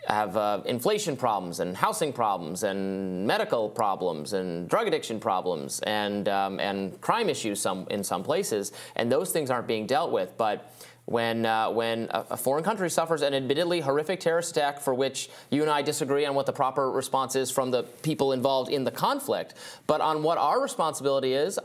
[0.07, 6.29] have uh, inflation problems and housing problems and medical problems and drug addiction problems and
[6.29, 10.37] um, and crime issues some in some places, and those things aren't being dealt with,
[10.37, 10.71] but
[11.09, 15.31] when, uh, when a, a, foreign country suffers an admittedly horrific terrorist attack for which
[15.49, 18.85] you and I disagree on what the proper response is from the people involved in
[18.85, 19.55] the conflict,
[19.87, 21.59] but on what our responsibility is,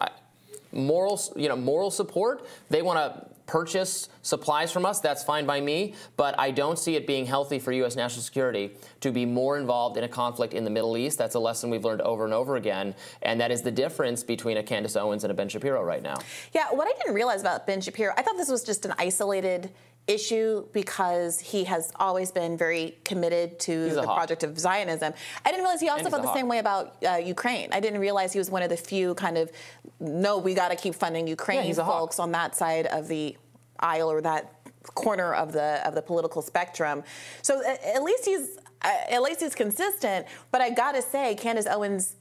[0.72, 2.48] moral, you know, moral support.
[2.70, 6.96] They want to purchase supplies from us, that's fine by me, but I don't see
[6.96, 7.96] it being healthy for U.S.
[7.96, 8.72] national security
[9.02, 11.18] to be more involved in a conflict in the Middle East.
[11.18, 14.58] That's a lesson we've learned over and over again, and that is the difference between
[14.58, 16.18] a Candace Owens and a Ben Shapiro right now.
[16.54, 19.72] Yeah, what I didn't realize about Ben Shapiro, I thought this was just an isolated
[20.08, 24.18] issue because he has always been very committed to the hawk.
[24.18, 25.14] project of Zionism.
[25.45, 26.38] I didn't realize he also felt the hawk.
[26.38, 27.70] same way about uh, Ukraine.
[27.72, 29.51] I didn't realize he was one of the few kind of
[29.99, 33.38] no, we got to keep funding Ukraine yeah, folks on that side of the
[33.80, 34.54] aisle or that
[34.95, 37.04] corner of the of the political spectrum.
[37.41, 40.28] So at least he's at least he's consistent.
[40.51, 42.16] But I got to say, Candace Owens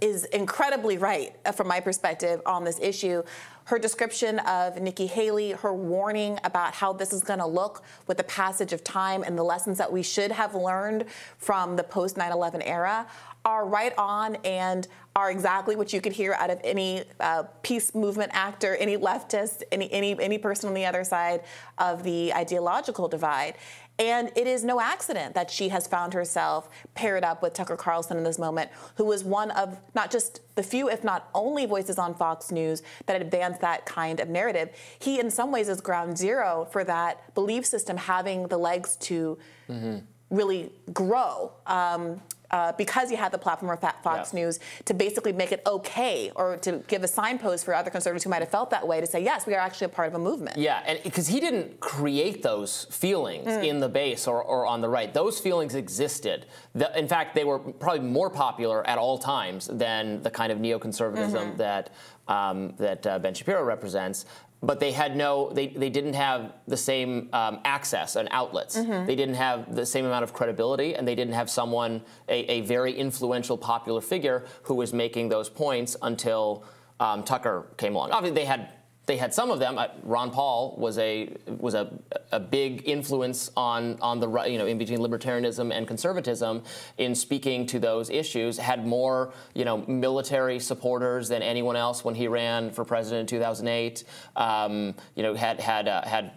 [0.00, 3.22] is incredibly right uh, from my perspective on this issue.
[3.64, 8.16] Her description of Nikki Haley, her warning about how this is going to look with
[8.16, 11.04] the passage of time and the lessons that we should have learned
[11.38, 13.06] from the post 9 11 era
[13.44, 17.94] are right on and are exactly what you could hear out of any uh, peace
[17.94, 21.42] movement actor, any leftist, any, any, any person on the other side
[21.78, 23.54] of the ideological divide.
[23.98, 28.16] And it is no accident that she has found herself paired up with Tucker Carlson
[28.16, 31.98] in this moment, who was one of not just the few, if not only, voices
[31.98, 34.70] on Fox News that advanced that kind of narrative.
[34.98, 39.38] He, in some ways, is ground zero for that belief system having the legs to.
[39.68, 39.98] Mm-hmm
[40.32, 41.52] really grow.
[41.66, 42.20] Um,
[42.52, 44.40] uh, because you had the platform of Fox yeah.
[44.40, 48.30] News to basically make it okay or to give a signpost for other conservatives who
[48.30, 50.18] might have felt that way to say, yes, we are actually a part of a
[50.18, 50.56] movement.
[50.58, 53.66] Yeah, and because he didn't create those feelings mm.
[53.66, 56.46] in the base or, or on the right, those feelings existed.
[56.74, 60.58] The, in fact, they were probably more popular at all times than the kind of
[60.58, 61.56] neoconservatism mm-hmm.
[61.56, 61.90] that
[62.28, 64.26] um, that uh, Ben Shapiro represents
[64.62, 69.06] but they had no they, they didn't have the same um, access and outlets mm-hmm.
[69.06, 72.60] they didn't have the same amount of credibility and they didn't have someone a, a
[72.62, 76.64] very influential popular figure who was making those points until
[77.00, 78.68] um, tucker came along obviously they had
[79.06, 79.80] they had some of them.
[80.04, 81.92] Ron Paul was a was a,
[82.30, 86.62] a big influence on on the you know in between libertarianism and conservatism
[86.98, 88.58] in speaking to those issues.
[88.58, 93.38] Had more you know military supporters than anyone else when he ran for president in
[93.38, 94.04] 2008.
[94.36, 96.32] Um, you know had had uh, had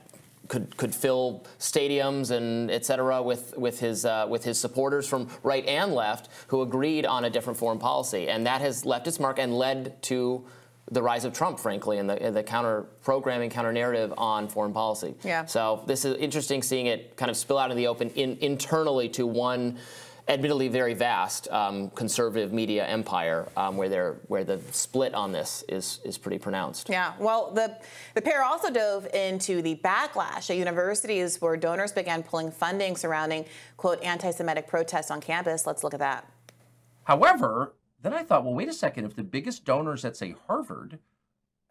[0.48, 5.28] could could fill stadiums and et cetera with with his uh, with his supporters from
[5.44, 9.20] right and left who agreed on a different foreign policy, and that has left its
[9.20, 10.44] mark and led to
[10.92, 14.74] the rise of Trump, frankly, and the, and the counter programming, counter narrative on foreign
[14.74, 15.16] policy.
[15.24, 15.46] Yeah.
[15.46, 19.10] So this is interesting seeing it kind of spill out in the open in, internally
[19.10, 19.78] to one
[20.28, 25.64] admittedly very vast um, conservative media empire um, where they where the split on this
[25.70, 26.90] is is pretty pronounced.
[26.90, 27.14] Yeah.
[27.20, 27.78] Well, the
[28.14, 33.46] the pair also dove into the backlash at universities where donors began pulling funding surrounding
[33.78, 35.68] quote anti-Semitic protests on campus.
[35.68, 36.28] Let's look at that.
[37.04, 37.74] However,
[38.06, 39.06] then I thought, well, wait a second.
[39.06, 41.00] If the biggest donors at say Harvard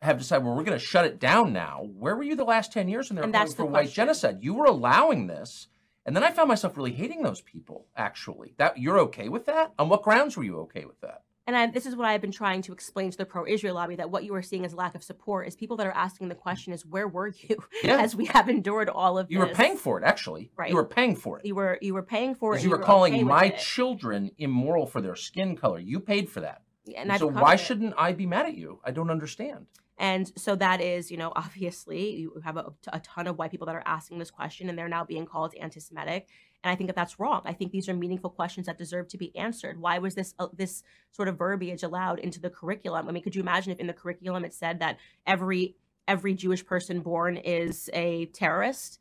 [0.03, 1.89] have decided, well, we're going to shut it down now.
[1.97, 4.39] Where were you the last 10 years when they were calling for white genocide?
[4.43, 5.69] You were allowing this.
[6.07, 8.55] And then I found myself really hating those people, actually.
[8.59, 9.73] That You're okay with that?
[9.79, 11.23] On what grounds were you okay with that?
[11.47, 14.11] And I, this is what I've been trying to explain to the pro-Israel lobby that
[14.11, 16.73] what you are seeing as lack of support is people that are asking the question
[16.73, 18.01] is where were you Yeah.
[18.01, 20.51] as we have endured all of You were paying for it, actually.
[20.57, 20.71] Right.
[20.71, 21.45] You were paying for it.
[21.45, 22.57] You were you were paying for it.
[22.57, 25.79] And you were okay calling with my children immoral for their skin color.
[25.79, 26.63] You paid for that.
[26.97, 27.61] and I've so why it.
[27.61, 28.81] shouldn't I be mad at you?
[28.85, 29.67] I don't understand.
[29.99, 33.67] And so that is, you know, obviously you have a, a ton of white people
[33.67, 36.27] that are asking this question and they're now being called anti-Semitic.
[36.65, 37.43] And I think that that's wrong.
[37.45, 39.79] I think these are meaningful questions that deserve to be answered.
[39.79, 43.07] Why was this uh, this sort of verbiage allowed into the curriculum?
[43.07, 44.97] I mean, could you imagine if in the curriculum it said that
[45.27, 45.77] every
[46.09, 48.99] every Jewish person born is a terrorist?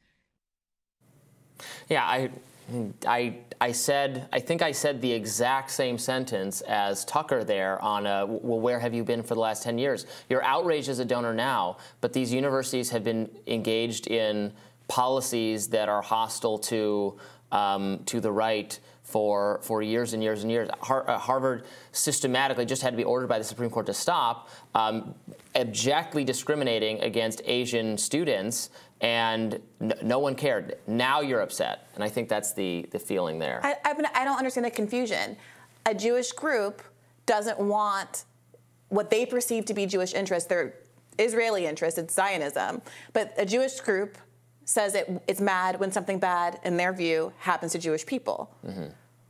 [1.88, 2.30] Yeah, I,
[3.06, 8.08] I, I said, I think I said the exact same sentence as Tucker there on,
[8.08, 10.06] uh, well, where have you been for the last 10 years?
[10.30, 14.54] You're outraged as a donor now, but these universities have been engaged in
[14.88, 17.18] policies that are hostile to,
[17.54, 20.70] um, to the right for, for years and years and years.
[20.82, 24.50] Har- uh, Harvard systematically just had to be ordered by the Supreme Court to stop,
[24.74, 25.14] um,
[25.56, 30.78] abjectly discriminating against Asian students, and n- no one cared.
[30.88, 33.62] Now you're upset, and I think that's the, the feeling there.
[33.64, 35.38] I, I, mean, I don't understand the confusion.
[35.86, 36.82] A Jewish group
[37.26, 38.26] doesn't want
[38.90, 40.76] what they perceive to be Jewish interests, their
[41.20, 42.82] Israeli interests, it's Zionism.
[43.12, 44.18] But a Jewish group
[44.66, 48.50] says it, it's mad when something bad, in their view, happens to Jewish people.
[48.66, 48.86] Mm-hmm.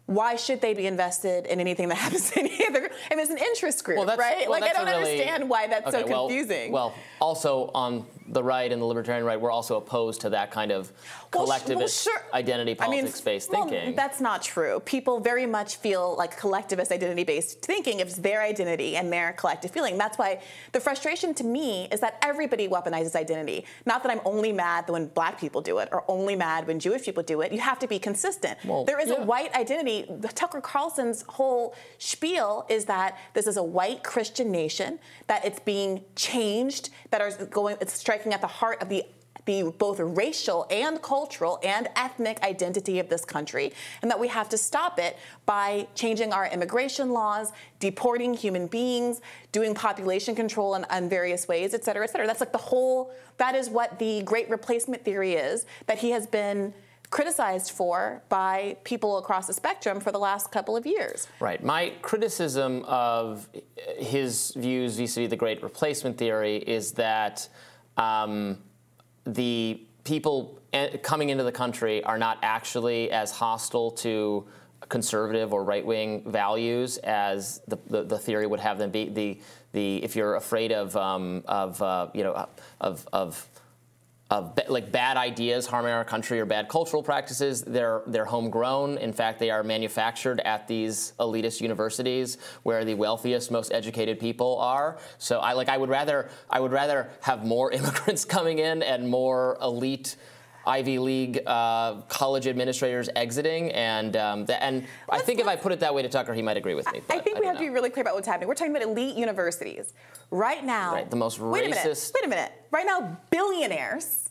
[0.05, 2.81] Why should they be invested in anything that happens to any other?
[2.81, 2.91] group?
[3.09, 4.47] I mean, it's an interest group, Well, right?
[4.49, 6.71] well, like, I don't really- understand why that's Okay, so well- confusing.
[6.71, 10.71] Well, also on the right and the libertarian right, we're also opposed to that kind
[10.71, 10.91] of
[11.33, 12.21] Well, well, collectivist sure.
[12.33, 13.95] identity I mean, politics-based well, thinking.
[13.95, 14.79] That's not true.
[14.81, 17.99] People very much feel like collectivist identity-based thinking.
[17.99, 21.99] If it's their identity and their collective feeling, that's why the frustration to me is
[21.99, 23.65] that everybody weaponizes identity.
[23.85, 27.03] Not that I'm only mad when Black people do it or only mad when Jewish
[27.03, 27.51] people do it.
[27.51, 28.57] You have to be consistent.
[28.85, 29.15] There is yeah.
[29.15, 30.05] a white identity.
[30.35, 36.03] Tucker Carlson's whole spiel is that this is a white Christian nation, that it's being
[36.15, 39.03] changed, that are going, it's striking at the heart of the
[39.45, 44.47] the both racial and cultural and ethnic identity of this country, and that we have
[44.47, 49.19] to stop it by changing our immigration laws, deporting human beings,
[49.51, 52.25] doing population control in, in various ways, et cetera, et cetera.
[52.25, 56.25] That's like the whole, that is what the great replacement theory is that he has
[56.25, 56.73] been
[57.09, 61.27] criticized for by people across the spectrum for the last couple of years.
[61.41, 61.61] Right.
[61.61, 63.49] My criticism of
[63.97, 67.49] his views vis-a-vis the Great Replacement Theory is that
[67.97, 68.57] um,
[69.25, 70.59] the people
[71.01, 74.45] coming into the country are not actually as hostile to
[74.89, 79.09] conservative or right-wing values as the, the, the theory would have them be.
[79.09, 79.39] The,
[79.71, 82.47] the, if you're afraid of, um, of uh, you know,
[82.81, 83.47] of, of
[84.33, 87.61] of like bad ideas harming our country or bad cultural practices.
[87.61, 88.97] They're they're homegrown.
[88.97, 94.57] In fact, they are manufactured at these elitist universities where the wealthiest, most educated people
[94.57, 94.97] are.
[95.19, 99.07] So I like I would rather I would rather have more immigrants coming in and
[99.07, 100.15] more elite.
[100.65, 105.71] Ivy League uh, college administrators exiting, and um, the, and I think if I put
[105.71, 107.01] it that way to Tucker, he might agree with me.
[107.09, 108.47] I think we don't have to be really clear about what's happening.
[108.47, 109.93] We're talking about elite universities.
[110.31, 112.51] Right now, Right, the most wait a minute, racist- wait a minute.
[112.71, 114.29] Right now, billionaires,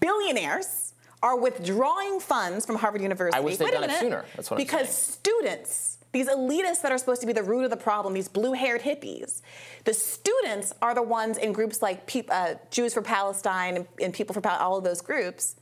[0.00, 3.36] billionaires are withdrawing funds from Harvard University.
[3.36, 4.24] I wish they'd wait done it sooner.
[4.36, 5.18] That's what I'm because saying.
[5.20, 8.80] students, these elitists that are supposed to be the root of the problem, these blue-haired
[8.82, 9.42] hippies,
[9.84, 14.14] the students are the ones in groups like Peop uh, Jews for Palestine and, and
[14.14, 15.56] People for Palestine, all of those groups,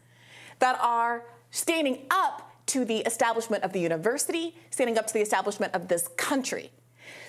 [0.58, 5.74] that are standing up to the establishment of the university, standing up to the establishment
[5.74, 6.70] of this country.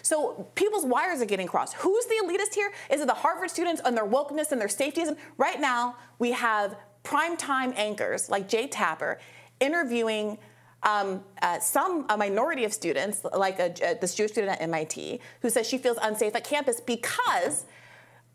[0.02, 1.76] So people's wires are getting crossed.
[1.76, 2.72] Who's the elitist here?
[2.90, 5.18] Is it the Harvard students and their wokeness and their safetyism?
[5.38, 9.20] Right now, we have primetime anchors like Jake Tapper
[9.60, 10.38] interviewing
[10.84, 15.20] um, uh, some a minority of students, like a, uh, this Jewish student at MIT,
[15.42, 17.66] who says she feels unsafe at campus because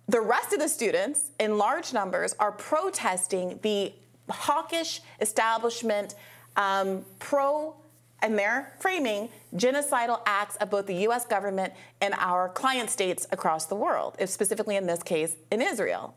[0.08, 3.92] the rest of the students, in large numbers, are protesting the
[4.30, 6.14] hawkish establishment,
[6.56, 7.74] um, pro
[8.22, 13.66] and they're framing genocidal acts of both the US government and our client states across
[13.66, 16.14] the world, specifically in this case, in Israel.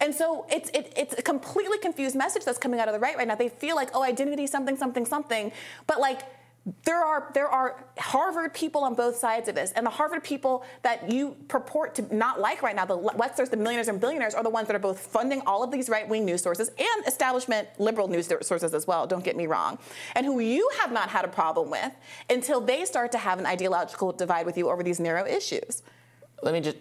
[0.00, 3.16] And so it's it, it's a completely confused message that's coming out of the right
[3.16, 3.34] right now.
[3.34, 5.52] They feel like, oh, identity, something, something, something.
[5.86, 6.22] But like
[6.84, 10.64] there are there are Harvard people on both sides of this, and the Harvard people
[10.82, 14.44] that you purport to not like right now, the Wexners, the millionaires and billionaires, are
[14.44, 18.06] the ones that are both funding all of these right-wing news sources and establishment liberal
[18.06, 19.08] news sources as well.
[19.08, 19.76] Don't get me wrong,
[20.14, 21.92] and who you have not had a problem with
[22.30, 25.82] until they start to have an ideological divide with you over these narrow issues.
[26.42, 26.76] Let me just.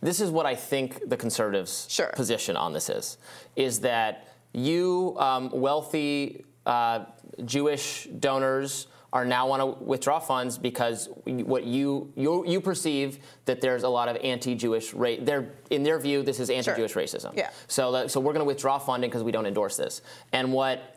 [0.00, 2.08] This is what I think the conservatives' sure.
[2.14, 3.18] position on this is:
[3.54, 7.04] is that you um, wealthy uh,
[7.44, 13.60] Jewish donors are now want to withdraw funds because what you you, you perceive that
[13.60, 15.24] there's a lot of anti-Jewish rate.
[15.24, 17.02] They're in their view, this is anti-Jewish sure.
[17.02, 17.36] racism.
[17.36, 17.50] Yeah.
[17.68, 20.02] So so we're going to withdraw funding because we don't endorse this.
[20.32, 20.92] And what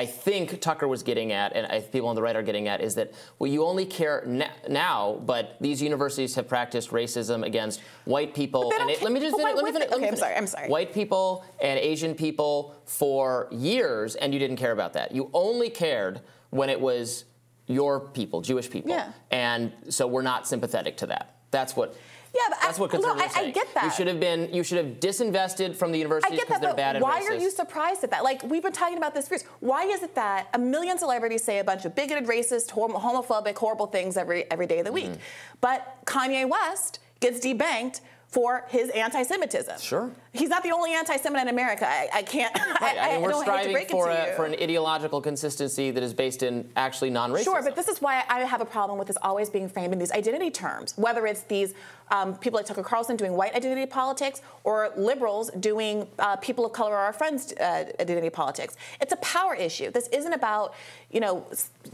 [0.00, 2.80] I think Tucker was getting at, and I, people on the right are getting at,
[2.80, 4.24] is that well, you only care
[4.66, 8.72] now, but these universities have practiced racism against white people.
[8.80, 9.92] And it, let me just finish, let me finish.
[9.92, 10.34] Okay, I'm sorry.
[10.36, 10.68] I'm sorry.
[10.68, 15.14] White people and Asian people for years, and you didn't care about that.
[15.14, 17.24] You only cared when it was
[17.66, 18.90] your people, Jewish people.
[18.90, 19.12] Yeah.
[19.30, 21.36] And so we're not sympathetic to that.
[21.50, 21.96] That's what.
[22.32, 23.84] Yeah, but that's I, what conservatives no, I, I, get that.
[23.84, 24.54] You should have been.
[24.54, 28.12] You should have disinvested from the university because they're bad Why are you surprised at
[28.12, 28.22] that?
[28.22, 29.44] Like we've been talking about this for years.
[29.58, 33.86] Why is it that a million celebrities say a bunch of bigoted, racist, homophobic, horrible
[33.86, 35.20] things every every day of the week, mm-hmm.
[35.60, 38.00] but Kanye West gets debanked
[38.30, 39.80] for his anti-Semitism.
[39.80, 40.08] Sure.
[40.32, 41.86] He's not the only anti-Semite in America.
[41.86, 42.56] I, I can't.
[42.80, 42.96] Right.
[42.96, 46.66] I, I, mean, we're striving for, a, for an ideological consistency that is based in
[46.76, 47.44] actually non-racism.
[47.44, 49.98] Sure, but this is why I have a problem with this always being framed in
[49.98, 50.94] these identity terms.
[50.96, 51.74] Whether it's these
[52.10, 56.72] um, people like Tucker Carlson doing white identity politics or liberals doing uh, people of
[56.72, 58.76] color are our friends uh, identity politics.
[59.00, 59.90] It's a power issue.
[59.90, 60.74] This isn't about
[61.10, 61.46] you know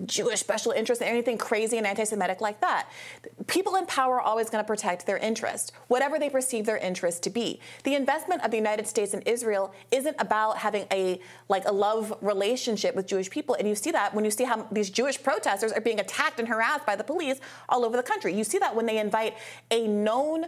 [0.05, 2.89] Jewish special interests or anything crazy and anti-Semitic like that.
[3.47, 7.23] People in power are always going to protect their interest, whatever they perceive their interest
[7.25, 7.61] to be.
[7.85, 12.12] The investment of the United States in Israel isn't about having a like a love
[12.21, 15.73] relationship with Jewish people, and you see that when you see how these Jewish protesters
[15.73, 18.35] are being attacked and harassed by the police all over the country.
[18.35, 19.35] You see that when they invite
[19.71, 20.46] a known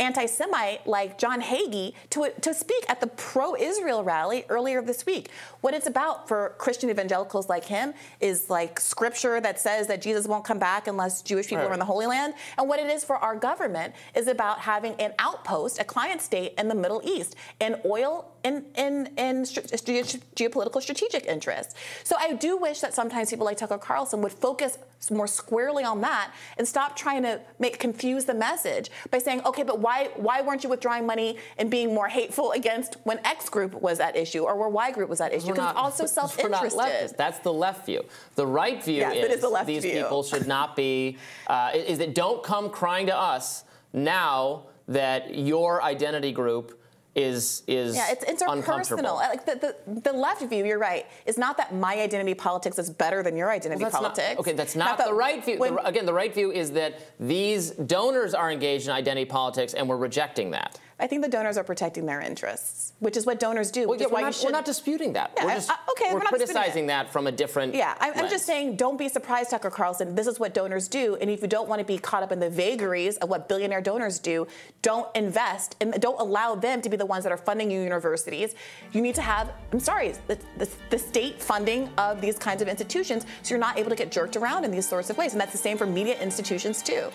[0.00, 5.30] anti-Semite like John Hagee to, to speak at the pro-Israel rally earlier this week.
[5.60, 10.26] What it's about for Christian evangelicals like him is like scripture that says that Jesus
[10.26, 11.70] won't come back unless Jewish people right.
[11.70, 12.34] are in the Holy Land.
[12.58, 16.54] And what it is for our government is about having an outpost, a client state
[16.56, 21.74] in the Middle East, and oil and, and, and geopolitical strategic interests.
[22.04, 24.78] So I do wish that sometimes people like Tucker Carlson would focus
[25.10, 29.62] more squarely on that and stop trying to make confuse the message by saying, okay,
[29.62, 33.74] but why why weren't you withdrawing money and being more hateful against when X group
[33.74, 35.48] was at issue or where Y group was at issue?
[35.48, 37.14] Because it's also self-interested.
[37.16, 38.04] That's the left view.
[38.36, 40.02] The right view yes, is, is the these view.
[40.02, 41.18] people should not be.
[41.46, 46.79] Uh, is that don't come crying to us now that your identity group
[47.20, 49.16] is is yeah, it's interpersonal.
[49.16, 52.90] Like the, the, the left view, you're right, is not that my identity politics is
[52.90, 54.28] better than your identity well, politics.
[54.30, 55.58] Not, okay, that's not, not the, the, right view.
[55.58, 59.74] When, the, again, the right view is that these donors are engaged in identity politics,
[59.74, 60.78] and we're rejecting that.
[61.00, 63.88] I think the donors are protecting their interests, which is what donors do.
[63.88, 64.46] Well, yeah, we're, not, should...
[64.46, 65.32] we're, not, disputing that.
[65.36, 67.74] Yeah, we're just, uh, okay, we're, we're criticizing that from a different.
[67.74, 70.14] Yeah, I'm, I'm, just saying, don't be surprised, Tucker Carlson.
[70.14, 72.38] This is what donors do, and if you don't want to be caught up in
[72.38, 74.46] the vagaries of what billionaire donors do,
[74.82, 78.54] don't invest and don't allow them to be the ones that are funding your universities.
[78.92, 82.68] You need to have, I'm sorry, the, the, the state funding of these kinds of
[82.68, 85.40] institutions, so you're not able to get jerked around in these sorts of ways, and
[85.40, 87.10] that's the same for media institutions too.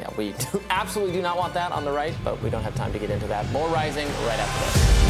[0.00, 2.74] Yeah, we do, absolutely do not want that on the right, but we don't have
[2.74, 3.50] time to get into that.
[3.52, 5.00] More rising right after this.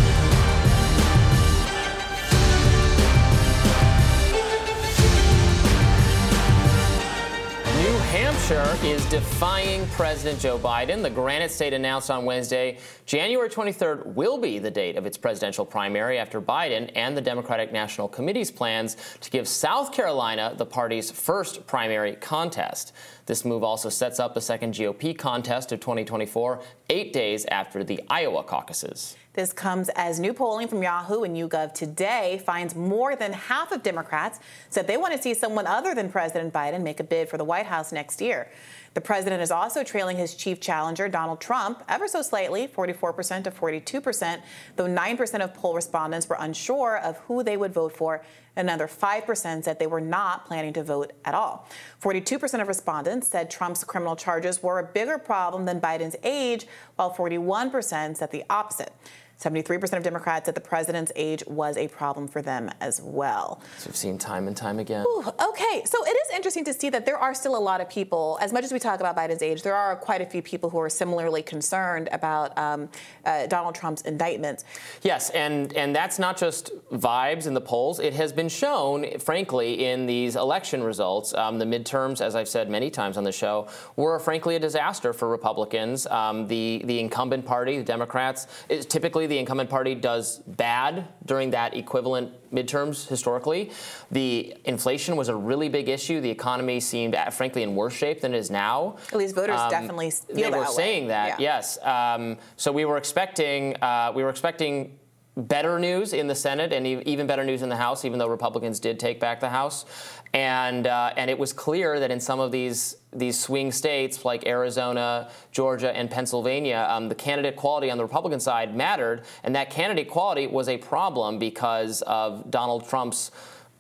[7.81, 11.03] New Hampshire is defying President Joe Biden.
[11.03, 12.79] The Granite State announced on Wednesday
[13.11, 17.73] January 23rd will be the date of its presidential primary after Biden and the Democratic
[17.73, 22.93] National Committee's plans to give South Carolina the party's first primary contest.
[23.27, 28.01] This move also sets up the second GOP contest of 2024, eight days after the
[28.09, 29.17] Iowa caucuses.
[29.33, 33.83] This comes as new polling from Yahoo and YouGov today finds more than half of
[33.83, 34.39] Democrats
[34.71, 37.45] said they want to see someone other than President Biden make a bid for the
[37.45, 38.51] White House next year.
[38.93, 43.51] The president is also trailing his chief challenger, Donald Trump, ever so slightly, 44% to
[43.53, 44.43] 42%,
[44.75, 48.21] though 9% of poll respondents were unsure of who they would vote for.
[48.57, 51.69] Another 5% said they were not planning to vote at all.
[52.03, 57.13] 42% of respondents said Trump's criminal charges were a bigger problem than Biden's age, while
[57.13, 58.93] 41% said the opposite.
[59.41, 63.63] 73% of Democrats said the president's age was a problem for them as well.
[63.79, 65.07] So we've seen time and time again.
[65.09, 67.89] Ooh, okay, so it is interesting to see that there are still a lot of
[67.89, 70.69] people, as much as we talk about Biden's age, there are quite a few people
[70.69, 72.91] who are similarly concerned about um,
[73.25, 74.65] uh, Donald Trump's indictments.
[75.03, 77.99] Yes, and, and that's not just vibes in the polls.
[77.99, 81.33] It has been shown, frankly, in these election results.
[81.33, 85.15] Um, the midterms, as I've said many times on the show, were frankly a disaster
[85.15, 86.07] for Republicans.
[86.09, 91.51] Um, the, the incumbent party, the Democrats, is typically the incumbent party does bad during
[91.53, 93.71] that equivalent midterms historically.
[94.11, 96.21] The inflation was a really big issue.
[96.21, 98.97] The economy seemed, uh, frankly, in worse shape than it is now.
[99.13, 100.73] At least voters um, definitely feel they that were way.
[100.73, 101.41] saying that.
[101.41, 101.57] Yeah.
[101.57, 101.79] Yes.
[101.83, 104.99] Um, so we were expecting uh, we were expecting
[105.41, 108.81] better news in the Senate and even better news in the House, even though Republicans
[108.81, 109.85] did take back the House.
[110.33, 114.47] And uh, and it was clear that in some of these these swing states like
[114.47, 119.71] Arizona, Georgia, and Pennsylvania, um, the candidate quality on the Republican side mattered, and that
[119.71, 123.31] candidate quality was a problem because of Donald Trump's.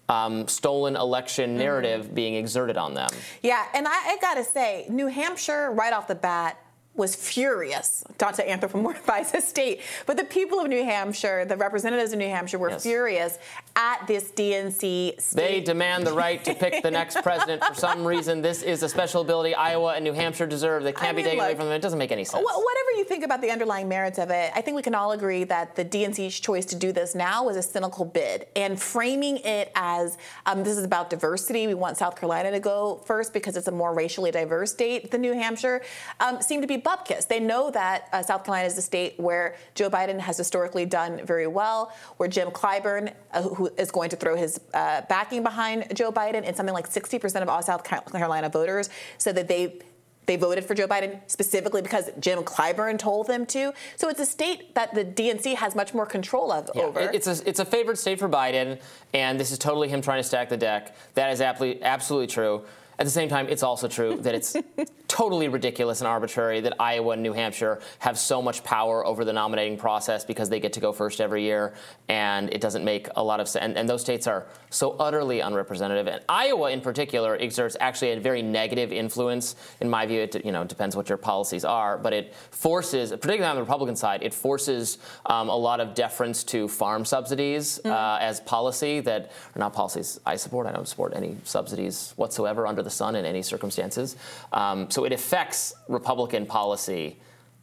[0.09, 1.59] Um, stolen election mm-hmm.
[1.61, 2.15] narrative mm-hmm.
[2.15, 3.11] being exerted on them.
[3.45, 6.59] Yeah, and I, I got to say, New Hampshire, right off the bat,
[6.95, 12.13] was furious, not to anthropomorphize a state, but the people of New Hampshire, the representatives
[12.13, 12.83] of New Hampshire, were yes.
[12.83, 13.39] furious
[13.77, 15.37] at this DNC state.
[15.37, 18.43] They demand the right to pick the next president for some reason.
[18.43, 21.23] This is a special ability Iowa and New Hampshire deserve that can't I mean, be
[21.23, 21.75] taken look, away from them.
[21.75, 22.43] It doesn't make any sense.
[22.43, 25.13] Wh- whatever you think about the underlying merits of it, I think we can all
[25.13, 28.47] agree that the DNC's choice to do this now was a cynical bid.
[28.57, 33.01] And framing it as um, this is about diversity, we want South Carolina to go
[33.07, 35.83] first because it's a more racially diverse state than New Hampshire,
[36.19, 37.27] um, seemed to be bupkis.
[37.27, 41.25] They know that uh, South Carolina is a state where Joe Biden has historically done
[41.25, 45.95] very well, where Jim Clyburn, uh, who is going to throw his uh, backing behind
[45.95, 49.81] Joe Biden, and something like 60% of all South Carolina voters said that they
[50.27, 53.73] they voted for Joe Biden specifically because Jim Clyburn told them to.
[53.97, 57.01] So it's a state that the DNC has much more control of yeah, over.
[57.01, 58.81] It's a, it's a favored state for Biden,
[59.13, 60.95] and this is totally him trying to stack the deck.
[61.15, 62.63] That is absolutely, absolutely true.
[63.01, 64.55] At the same time, it's also true that it's
[65.09, 69.33] totally ridiculous and arbitrary that Iowa and New Hampshire have so much power over the
[69.33, 71.73] nominating process because they get to go first every year,
[72.11, 73.65] and it doesn't make a lot of sense.
[73.65, 76.09] And, and those states are so utterly unrepresentative.
[76.09, 80.21] And Iowa, in particular, exerts actually a very negative influence, in my view.
[80.21, 83.97] It you know depends what your policies are, but it forces, particularly on the Republican
[83.97, 87.91] side, it forces um, a lot of deference to farm subsidies mm.
[87.91, 90.67] uh, as policy that are not policies I support.
[90.67, 94.17] I don't support any subsidies whatsoever under the the sun in any circumstances.
[94.53, 97.17] Um, so it affects Republican policy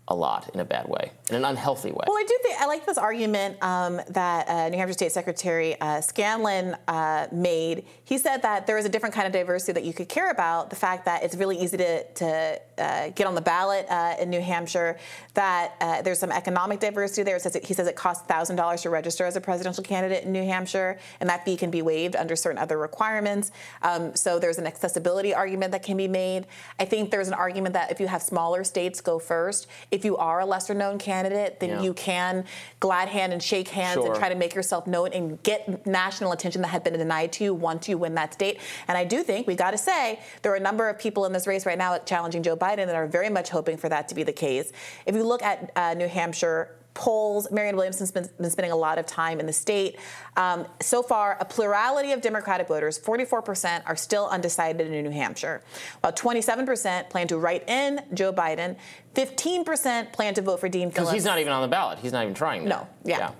[0.09, 2.03] a lot in a bad way, in an unhealthy way.
[2.07, 5.79] Well, I do think I like this argument um, that uh, New Hampshire State Secretary
[5.81, 7.85] uh, Scanlan uh, made.
[8.05, 10.69] He said that there is a different kind of diversity that you could care about.
[10.69, 14.29] The fact that it's really easy to, to uh, get on the ballot uh, in
[14.29, 14.97] New Hampshire,
[15.33, 17.37] that uh, there's some economic diversity there.
[17.39, 20.43] Says it, he says it costs $1,000 to register as a presidential candidate in New
[20.45, 23.51] Hampshire, and that fee can be waived under certain other requirements.
[23.81, 26.47] Um, so there's an accessibility argument that can be made.
[26.79, 29.67] I think there's an argument that if you have smaller states go first,
[29.97, 31.81] if you are a lesser known candidate, then yeah.
[31.81, 32.45] you can
[32.79, 34.05] glad hand and shake hands sure.
[34.05, 37.43] and try to make yourself known and get national attention that had been denied to
[37.43, 38.59] you once you win that state.
[38.87, 41.33] And I do think we got to say there are a number of people in
[41.33, 44.15] this race right now challenging Joe Biden that are very much hoping for that to
[44.15, 44.71] be the case.
[45.07, 47.47] If you look at uh, New Hampshire, polls.
[47.51, 49.99] Marianne Williamson's been, been, spending a lot of time in the state.
[50.35, 55.61] Um, so far, a plurality of Democratic voters, 44%, are still undecided in New Hampshire,
[56.01, 58.75] while 27% plan to write in Joe Biden.
[59.13, 61.11] 15% plan to vote for Dean Phillips.
[61.11, 61.99] Because he's not even on the ballot.
[61.99, 62.65] He's not even trying.
[62.65, 63.17] No, yeah.
[63.19, 63.31] yeah.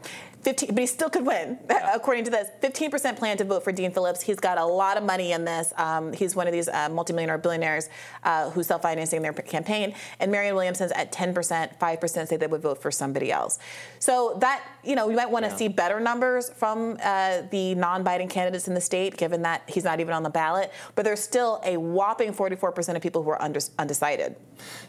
[0.47, 1.93] 15, but he still could win, yeah.
[1.93, 2.47] according to this.
[2.63, 4.21] 15% plan to vote for Dean Phillips.
[4.21, 5.73] He's got a lot of money in this.
[5.75, 7.89] Um, he's one of these uh, multimillionaire billionaires
[8.23, 9.93] uh, who's self-financing their campaign.
[10.21, 13.59] And Marianne Williamson's at 10%, 5% say they would vote for somebody else.
[13.99, 15.57] So that, you know, you might want to yeah.
[15.57, 19.99] see better numbers from uh, the non-Biden candidates in the state, given that he's not
[19.99, 20.71] even on the ballot.
[20.95, 24.37] But there's still a whopping 44% of people who are under, undecided.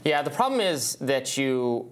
[0.05, 1.91] Yeah, the problem is that you,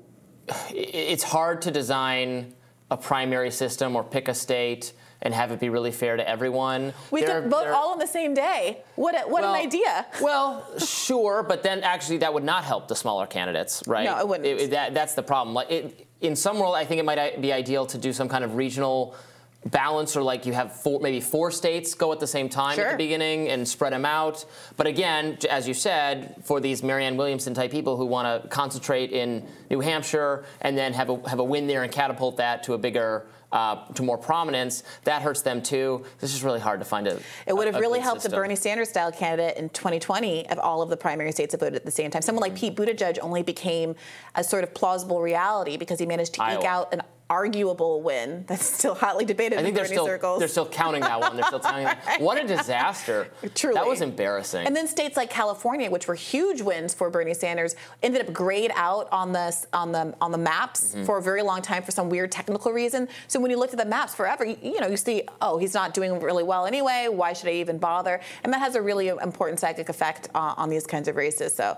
[0.71, 2.55] it's hard to design
[2.91, 4.93] a primary system or pick a state
[5.23, 6.93] and have it be really fair to everyone.
[7.11, 8.83] We there, could vote there, all on the same day.
[8.97, 10.07] What, a, what well, an idea.
[10.21, 14.05] well, sure, but then actually that would not help the smaller candidates, right?
[14.05, 14.47] No, it wouldn't.
[14.47, 15.55] It, that, that's the problem.
[15.55, 18.29] Like it, in some world, I think it might uh, be ideal to do some
[18.29, 19.17] kind of regional
[19.65, 22.87] balance or like you have four, maybe four states go at the same time sure.
[22.87, 24.45] at the beginning and spread them out.
[24.77, 29.11] But again, as you said, for these Marianne Williamson type people who want to concentrate
[29.11, 32.75] in New Hampshire and then have a, have a win there and catapult that to
[32.75, 36.05] a bigger uh, to more prominence, that hurts them too.
[36.19, 37.19] This is really hard to find a.
[37.47, 38.37] It would have a, really helped system.
[38.37, 41.77] the Bernie Sanders style candidate in 2020 if all of the primary states had voted
[41.77, 42.23] at the same time.
[42.23, 43.95] Someone like Pete Buttigieg only became
[44.35, 46.59] a sort of plausible reality because he managed to Iowa.
[46.59, 50.07] eke out an arguable win that's still hotly debated I think in they're Bernie still
[50.07, 50.39] circles.
[50.39, 51.35] they're still counting that one.
[51.37, 52.21] They're still counting that.
[52.21, 53.29] What a disaster!
[53.55, 53.75] Truly.
[53.75, 54.67] that was embarrassing.
[54.67, 58.71] And then states like California, which were huge wins for Bernie Sanders, ended up grayed
[58.75, 61.05] out on the on the on the maps Mm-hmm.
[61.05, 63.09] for a very long time for some weird technical reason.
[63.29, 65.75] So when you looked at the maps forever, you, you know, you see, oh, he's
[65.75, 67.09] not doing really well anyway.
[67.11, 68.21] Why should I even bother?
[68.45, 71.55] And that has a really important psychic effect uh, on these kinds of races.
[71.55, 71.77] So.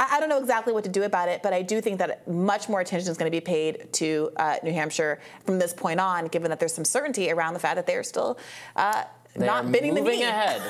[0.00, 2.26] I I don't know exactly what to do about it, but I do think that
[2.26, 6.00] much more attention is going to be paid to uh, New Hampshire from this point
[6.00, 8.38] on, given that there's some certainty around the fact that they are still
[8.76, 9.04] uh,
[9.36, 10.24] They not are bending the moving knee.
[10.26, 10.60] ahead.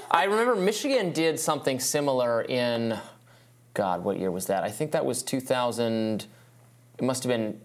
[0.10, 2.98] I remember Michigan did something similar in,
[3.74, 4.64] God, what year was that?
[4.64, 6.26] I think that was 2000.
[6.98, 7.60] It must have been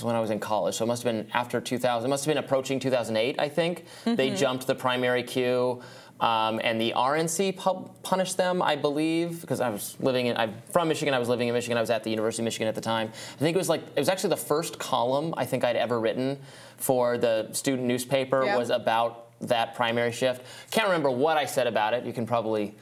[0.00, 2.08] when I was in college, so it must have been after 2000.
[2.08, 3.36] It must have been approaching 2008.
[3.38, 4.34] I think they Mm-hmm.
[4.36, 5.80] jumped the primary queue.
[6.22, 10.36] Um, and the RNC pu- punished them, I believe, because I was living in.
[10.36, 11.14] I'm from Michigan.
[11.14, 11.76] I was living in Michigan.
[11.76, 13.08] I was at the University of Michigan at the time.
[13.08, 15.98] I think it was like it was actually the first column I think I'd ever
[15.98, 16.38] written
[16.76, 20.44] for the student newspaper was about that primary shift.
[20.70, 22.04] Can't remember what I said about it.
[22.04, 22.72] You can probably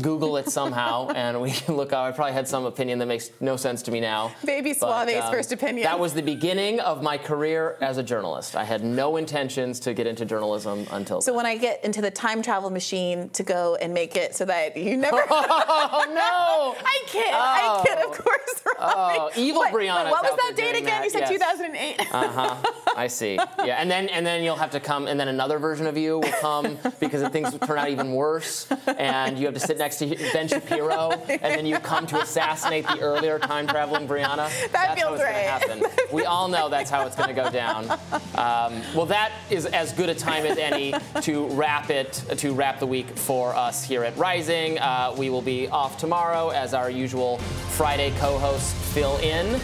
[0.00, 1.92] Google it somehow, and we can look.
[1.92, 2.04] Up.
[2.04, 4.32] I probably had some opinion that makes no sense to me now.
[4.44, 5.84] Baby Soave's um, first opinion.
[5.84, 8.56] That was the beginning of my career as a journalist.
[8.56, 11.20] I had no intentions to get into journalism until.
[11.20, 14.46] So when I get into the time travel machine to go and make it so
[14.46, 15.22] that you never.
[15.30, 16.82] oh no!
[16.84, 17.26] I kid.
[17.30, 18.62] I kid, of course.
[18.78, 19.18] Robby.
[19.18, 21.02] Oh, evil What- Briahna's What was that date again?
[21.02, 21.58] that, You said yes.
[21.58, 22.00] 2008.
[22.12, 22.72] Uh huh.
[22.96, 23.34] I see.
[23.34, 26.18] Yeah, and then and then you'll have to come, and then another version of you
[26.18, 30.06] will come because things turn out even worse, and you have to sit next to
[30.32, 34.48] Ben Shapiro, and then you come to assassinate the earlier time traveling Briahna.
[34.72, 35.66] that's how feels it's right.
[35.66, 36.06] Gonna happen.
[36.12, 37.90] We all know that's how it's going to go down.
[38.36, 42.78] Um, well, that is as good a time as any to wrap it to wrap
[42.78, 44.78] the week for us here at Rising.
[44.78, 47.38] Uh, we will be off tomorrow as our usual
[47.76, 49.60] Friday co-hosts fill in.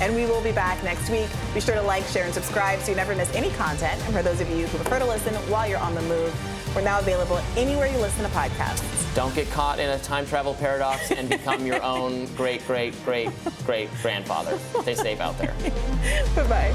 [0.00, 1.28] And we will be back next week.
[1.52, 4.00] Be sure to like, share, and subscribe so you never miss any content.
[4.04, 6.84] And for those of you who prefer to listen while you're on the move, we're
[6.84, 9.12] now available anywhere you listen to podcasts.
[9.16, 13.30] Don't get caught in a time travel paradox and become your own great, great, great,
[13.66, 14.56] great grandfather.
[14.82, 15.56] Stay safe out there.
[16.36, 16.74] Bye bye.